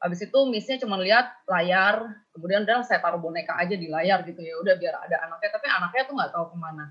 [0.04, 4.36] Habis itu missnya cuma lihat layar, kemudian udah saya taruh boneka aja di layar gitu
[4.44, 6.84] ya, udah biar ada anaknya, tapi anaknya tuh nggak tahu ke mana.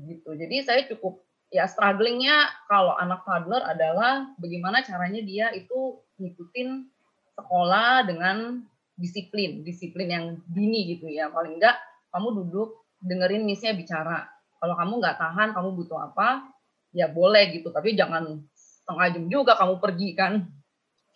[0.00, 0.30] Gitu.
[0.32, 1.20] Jadi saya cukup
[1.52, 6.88] ya strugglingnya kalau anak toddler adalah bagaimana caranya dia itu ngikutin
[7.36, 8.64] sekolah dengan
[8.96, 11.28] disiplin, disiplin yang dini gitu ya.
[11.28, 11.76] Paling enggak
[12.16, 14.24] kamu duduk dengerin missnya bicara.
[14.56, 16.48] Kalau kamu nggak tahan, kamu butuh apa,
[16.96, 17.68] ya boleh gitu.
[17.68, 18.40] Tapi jangan
[18.86, 20.46] setengah jam juga kamu pergi kan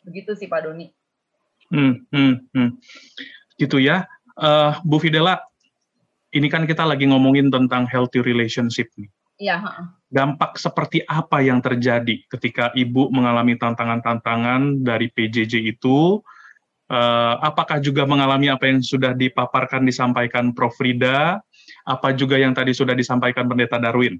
[0.04, 0.86] Begitu sih Pak Doni.
[1.70, 2.70] Hmm, hmm, hmm.
[3.60, 4.08] Gitu ya.
[4.40, 5.38] Uh, Bu Fidela,
[6.32, 9.10] ini kan kita lagi ngomongin tentang healthy relationship nih.
[9.40, 9.56] Iya.
[10.10, 16.20] Dampak seperti apa yang terjadi ketika ibu mengalami tantangan-tantangan dari PJJ itu?
[16.90, 21.38] Uh, apakah juga mengalami apa yang sudah dipaparkan disampaikan Prof Frida?
[21.86, 24.18] Apa juga yang tadi sudah disampaikan Pendeta Darwin?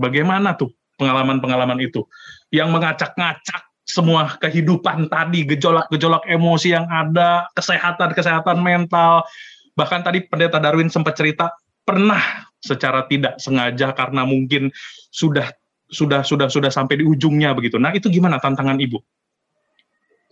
[0.00, 2.06] Bagaimana tuh pengalaman-pengalaman itu
[2.54, 9.26] yang mengacak-ngacak semua kehidupan tadi, gejolak-gejolak emosi yang ada, kesehatan-kesehatan mental.
[9.74, 11.50] Bahkan tadi Pendeta Darwin sempat cerita
[11.84, 14.72] pernah secara tidak sengaja karena mungkin
[15.12, 15.52] sudah
[15.84, 17.76] sudah sudah sudah sampai di ujungnya begitu.
[17.76, 18.98] Nah, itu gimana tantangan Ibu?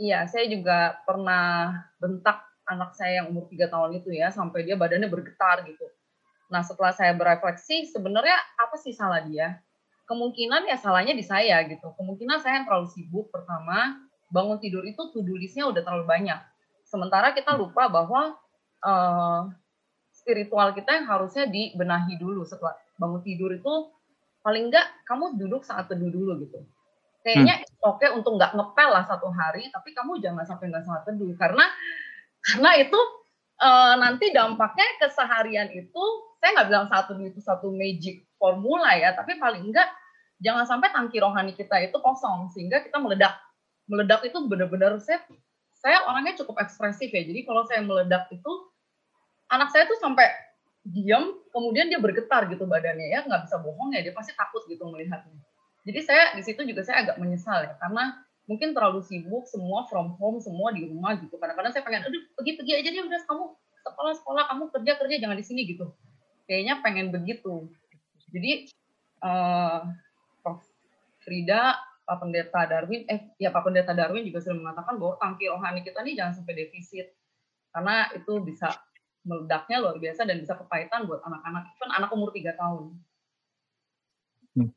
[0.01, 4.81] Iya, saya juga pernah bentak anak saya yang umur tiga tahun itu ya, sampai dia
[4.81, 5.87] badannya bergetar gitu.
[6.49, 9.61] Nah, setelah saya berefleksi, sebenarnya apa sih salah dia?
[10.07, 11.95] Kemungkinan ya salahnya di saya gitu.
[11.97, 16.39] Kemungkinan saya yang terlalu sibuk pertama, bangun tidur itu to-do list-nya udah terlalu banyak.
[16.87, 18.37] Sementara kita lupa bahwa
[18.85, 19.49] uh,
[20.13, 23.75] spiritual kita yang harusnya dibenahi dulu setelah bangun tidur itu
[24.43, 26.61] paling enggak kamu duduk saat teduh dulu gitu.
[27.23, 27.87] Kayaknya hmm.
[27.87, 31.31] oke okay untuk nggak ngepel lah satu hari, tapi kamu jangan sampai nggak saat teduh
[31.39, 31.65] karena
[32.43, 32.99] karena itu
[33.63, 36.05] uh, nanti dampaknya keseharian itu
[36.43, 39.87] saya nggak bilang satu itu satu magic formula ya, tapi paling enggak
[40.43, 43.39] jangan sampai tangki rohani kita itu kosong sehingga kita meledak.
[43.87, 45.23] Meledak itu benar-benar saya
[45.79, 47.23] saya orangnya cukup ekspresif ya.
[47.23, 48.53] Jadi kalau saya meledak itu
[49.51, 50.27] anak saya tuh sampai
[50.83, 54.83] diam, kemudian dia bergetar gitu badannya ya, nggak bisa bohong ya, dia pasti takut gitu
[54.91, 55.39] melihatnya.
[55.87, 58.19] Jadi saya di situ juga saya agak menyesal ya, karena
[58.53, 61.41] mungkin terlalu sibuk semua from home, semua di rumah gitu.
[61.41, 63.45] Kadang-kadang saya pengen, aduh pergi-pergi aja deh udah kamu
[63.81, 65.89] sekolah-sekolah, kamu kerja-kerja jangan di sini gitu.
[66.45, 67.73] Kayaknya pengen begitu.
[68.29, 68.69] Jadi
[69.25, 69.89] uh,
[71.25, 75.81] Frida, Pak Pendeta Darwin, eh ya Pak Pendeta Darwin juga sudah mengatakan bahwa tangki rohani
[75.81, 77.15] kita ini jangan sampai defisit
[77.73, 78.69] karena itu bisa
[79.23, 82.99] meledaknya luar biasa dan bisa kepahitan buat anak-anak, kan anak umur tiga tahun.
[84.53, 84.69] Hmm.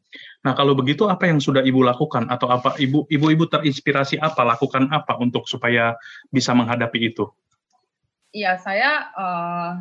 [0.47, 4.87] Nah kalau begitu apa yang sudah ibu lakukan atau apa ibu ibu-ibu terinspirasi apa lakukan
[4.87, 5.99] apa untuk supaya
[6.31, 7.27] bisa menghadapi itu?
[8.31, 9.71] Iya saya uh,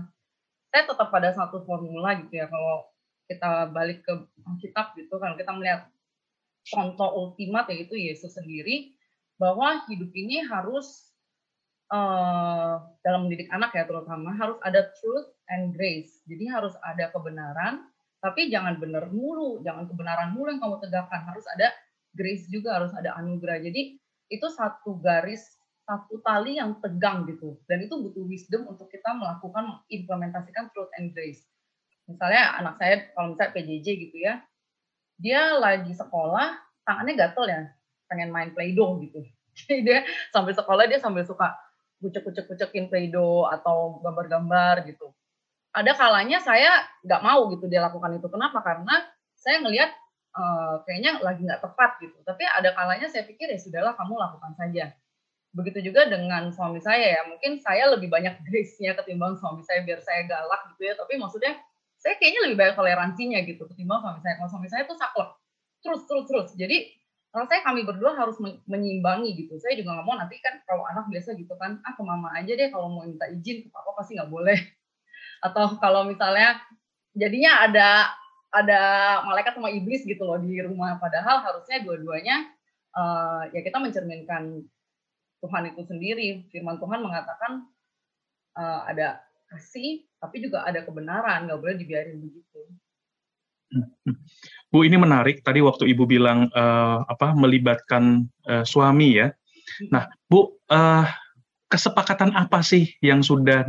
[0.75, 2.91] saya tetap pada satu formula gitu ya kalau
[3.31, 4.13] kita balik ke
[4.61, 5.87] kitab gitu kan kita melihat
[6.67, 8.95] contoh ultimat yaitu Yesus sendiri
[9.39, 11.15] bahwa hidup ini harus
[11.91, 16.23] uh, dalam mendidik anak ya terutama harus ada truth and grace.
[16.25, 17.85] Jadi harus ada kebenaran,
[18.25, 21.29] tapi jangan benar mulu, jangan kebenaran mulu yang kamu tegakkan.
[21.29, 21.69] Harus ada
[22.17, 23.61] grace juga, harus ada anugerah.
[23.61, 24.01] Jadi
[24.33, 25.45] itu satu garis,
[25.85, 27.61] satu tali yang tegang gitu.
[27.69, 31.45] Dan itu butuh wisdom untuk kita melakukan implementasikan truth and grace.
[32.09, 34.41] Misalnya anak saya kalau misalnya PJJ gitu ya,
[35.21, 36.57] dia lagi sekolah
[36.89, 37.61] tangannya gatel ya,
[38.09, 39.21] pengen main play-doh gitu.
[39.69, 40.01] Jadi dia
[40.33, 41.53] sambil sekolah dia sambil suka
[42.01, 45.13] kucek-kucek-kucekin play-doh atau gambar-gambar gitu.
[45.75, 48.31] Ada kalanya saya nggak mau gitu dia lakukan itu.
[48.31, 48.63] Kenapa?
[48.63, 48.95] Karena
[49.35, 49.91] saya ngelihat
[50.39, 52.15] uh, kayaknya lagi nggak tepat gitu.
[52.23, 54.95] Tapi ada kalanya saya pikir ya sudahlah kamu lakukan saja.
[55.55, 57.23] Begitu juga dengan suami saya ya.
[57.27, 60.95] Mungkin saya lebih banyak grace-nya ketimbang suami saya biar saya galak gitu ya.
[60.95, 61.59] Tapi maksudnya
[61.99, 64.35] saya kayaknya lebih banyak toleransinya gitu ketimbang suami saya.
[64.39, 65.31] Kalau suami saya tuh saklek.
[65.83, 66.49] Terus, terus, terus.
[66.55, 66.87] Jadi
[67.35, 68.39] saya kami berdua harus
[68.71, 69.59] menyimbangi gitu.
[69.59, 72.55] Saya juga nggak mau nanti kan kalau anak biasa gitu kan, ah ke mama aja
[72.55, 74.55] deh kalau mau minta izin ke papa pasti nggak boleh.
[75.45, 76.57] Atau kalau misalnya
[77.13, 77.89] jadinya ada
[78.55, 78.81] ada
[79.29, 80.97] malaikat sama iblis gitu loh di rumah.
[80.97, 82.49] Padahal harusnya dua-duanya
[82.97, 84.65] uh, ya kita mencerminkan
[85.45, 86.49] Tuhan itu sendiri.
[86.49, 87.69] Firman Tuhan mengatakan
[88.57, 89.21] uh, ada
[89.53, 91.45] kasih, tapi juga ada kebenaran.
[91.45, 92.61] Nggak boleh dibiarin begitu.
[94.71, 99.35] Bu ini menarik tadi waktu Ibu bilang uh, apa melibatkan uh, suami ya.
[99.91, 101.07] Nah, Bu uh,
[101.67, 103.67] kesepakatan apa sih yang sudah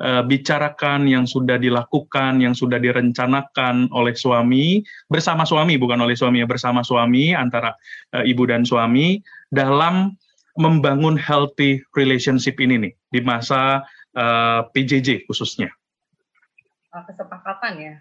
[0.00, 4.80] dibicarakan, yang sudah dilakukan, yang sudah direncanakan oleh suami
[5.12, 7.76] bersama suami bukan oleh suami ya bersama suami antara
[8.16, 9.20] uh, ibu dan suami
[9.52, 10.16] dalam
[10.56, 13.84] membangun healthy relationship ini nih di masa
[14.16, 15.68] uh, PJJ khususnya.
[16.90, 17.94] Kesepakatan ya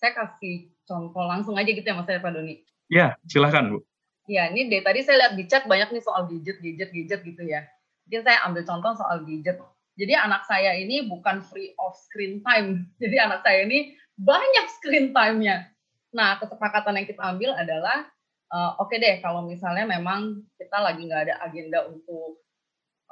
[0.00, 2.64] saya kasih contoh langsung aja gitu ya Mas Pak Doni.
[2.88, 3.84] Ya, silahkan Bu.
[4.26, 7.42] Ya, ini dari tadi saya lihat di chat banyak nih soal gadget, gadget, gadget gitu
[7.44, 7.68] ya.
[8.08, 9.60] Mungkin saya ambil contoh soal gadget.
[10.00, 12.88] Jadi anak saya ini bukan free of screen time.
[13.02, 15.68] Jadi anak saya ini banyak screen time-nya.
[16.16, 18.08] Nah, kesepakatan yang kita ambil adalah,
[18.50, 22.42] uh, oke okay deh kalau misalnya memang kita lagi nggak ada agenda untuk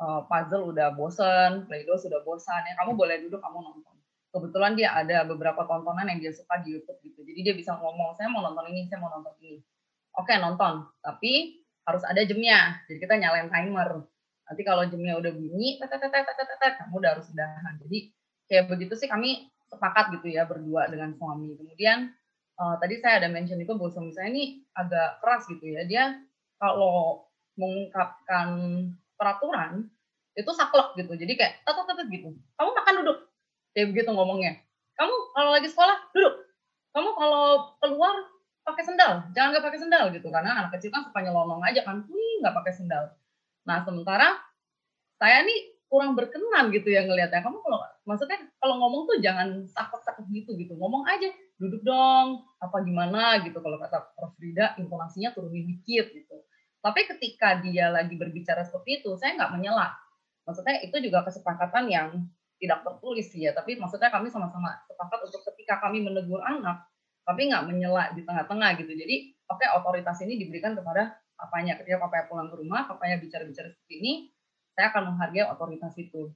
[0.00, 3.98] uh, puzzle udah bosen, Play-Doh sudah bosan, ya kamu boleh duduk, kamu nonton
[4.32, 7.20] kebetulan dia ada beberapa tontonan yang dia suka di YouTube gitu.
[7.24, 9.64] Jadi dia bisa ngomong, saya mau nonton ini, saya mau nonton ini.
[10.16, 10.84] Oke, nonton.
[11.00, 12.84] Tapi harus ada jamnya.
[12.86, 14.04] Jadi kita nyalain timer.
[14.48, 17.74] Nanti kalau jamnya udah bunyi, kamu udah harus udahan.
[17.84, 17.98] Jadi
[18.48, 21.52] kayak begitu sih kami sepakat gitu ya berdua dengan suami.
[21.54, 22.08] Kemudian
[22.56, 25.84] uh, tadi saya ada mention itu bahwa suami saya ini agak keras gitu ya.
[25.84, 26.16] Dia
[26.56, 27.28] kalau
[27.60, 28.48] mengungkapkan
[29.20, 29.92] peraturan
[30.32, 31.12] itu saklek gitu.
[31.12, 32.32] Jadi kayak tetet gitu.
[32.56, 33.28] Kamu makan duduk
[33.78, 34.58] kayak begitu ngomongnya
[34.98, 36.34] kamu kalau lagi sekolah duduk
[36.90, 38.26] kamu kalau keluar
[38.66, 42.02] pakai sendal jangan nggak pakai sendal gitu karena anak kecil kan suka nyelonong aja kan
[42.10, 43.14] wih nggak pakai sendal
[43.68, 44.40] nah sementara
[45.20, 50.24] saya nih kurang berkenan gitu ya ngelihatnya kamu kalau maksudnya kalau ngomong tuh jangan sakit-sakit
[50.32, 50.72] gitu gitu.
[50.76, 51.28] Ngomong aja
[51.60, 53.40] duduk dong apa gimana?
[53.44, 53.60] gitu.
[53.60, 54.36] Kalau kata Prof.
[54.40, 56.36] Rida intonasinya turunin dikit gitu.
[56.78, 59.92] Tapi ketika dia lagi berbicara seperti itu saya nggak menyela.
[60.48, 62.08] Maksudnya itu juga kesepakatan yang
[62.58, 66.90] tidak tertulis ya, tapi maksudnya kami sama-sama sepakat untuk ketika kami menegur anak,
[67.22, 68.90] tapi nggak menyela di tengah-tengah gitu.
[68.98, 71.78] Jadi, oke okay, otoritas ini diberikan kepada papanya.
[71.78, 74.12] Ketika papanya pulang ke rumah, papanya bicara-bicara seperti ini,
[74.74, 76.34] saya akan menghargai otoritas itu.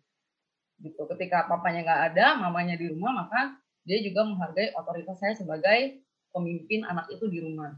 [0.79, 1.03] Gitu.
[1.11, 6.87] Ketika papanya nggak ada, mamanya di rumah, maka dia juga menghargai otoritas saya sebagai pemimpin
[6.87, 7.75] anak itu di rumah.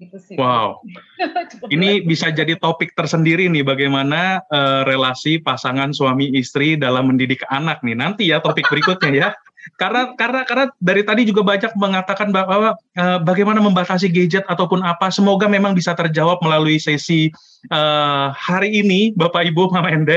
[0.00, 0.36] Gitu sih.
[0.40, 0.80] Wow.
[1.76, 7.84] Ini bisa jadi topik tersendiri nih bagaimana uh, relasi pasangan suami istri dalam mendidik anak
[7.84, 7.92] nih.
[7.92, 9.28] Nanti ya topik berikutnya ya.
[9.76, 15.12] Karena karena karena dari tadi juga banyak mengatakan bahwa uh, bagaimana membatasi gadget ataupun apa.
[15.12, 17.28] Semoga memang bisa terjawab melalui sesi
[17.68, 20.08] uh, hari ini Bapak Ibu Mama and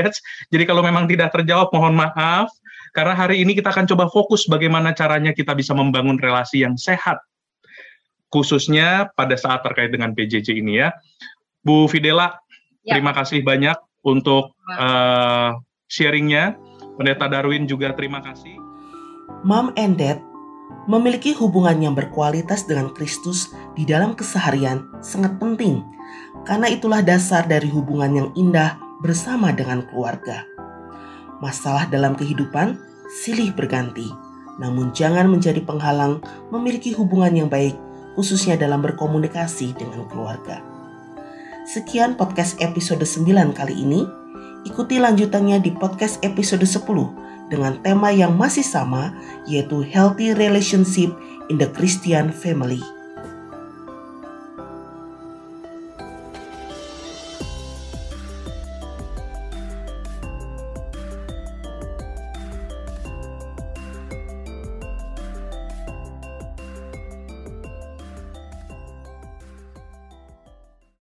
[0.48, 2.48] Jadi kalau memang tidak terjawab mohon maaf
[2.94, 7.18] karena hari ini kita akan coba fokus bagaimana caranya kita bisa membangun relasi yang sehat
[8.34, 10.90] khususnya pada saat terkait dengan PJJ ini ya.
[11.62, 12.34] Bu Fidela,
[12.82, 12.98] ya.
[12.98, 15.54] terima kasih banyak untuk uh,
[15.86, 16.58] sharingnya.
[16.94, 18.63] Pendeta Darwin juga terima kasih.
[19.44, 20.24] Mom and Dad
[20.88, 25.84] memiliki hubungan yang berkualitas dengan Kristus di dalam keseharian sangat penting
[26.48, 30.48] karena itulah dasar dari hubungan yang indah bersama dengan keluarga.
[31.44, 32.80] Masalah dalam kehidupan
[33.20, 34.08] silih berganti,
[34.56, 37.76] namun jangan menjadi penghalang memiliki hubungan yang baik
[38.16, 40.64] khususnya dalam berkomunikasi dengan keluarga.
[41.68, 44.08] Sekian podcast episode 9 kali ini.
[44.64, 46.80] Ikuti lanjutannya di podcast episode 10
[47.50, 49.12] dengan tema yang masih sama
[49.44, 51.12] yaitu Healthy Relationship
[51.52, 52.93] in the Christian Family.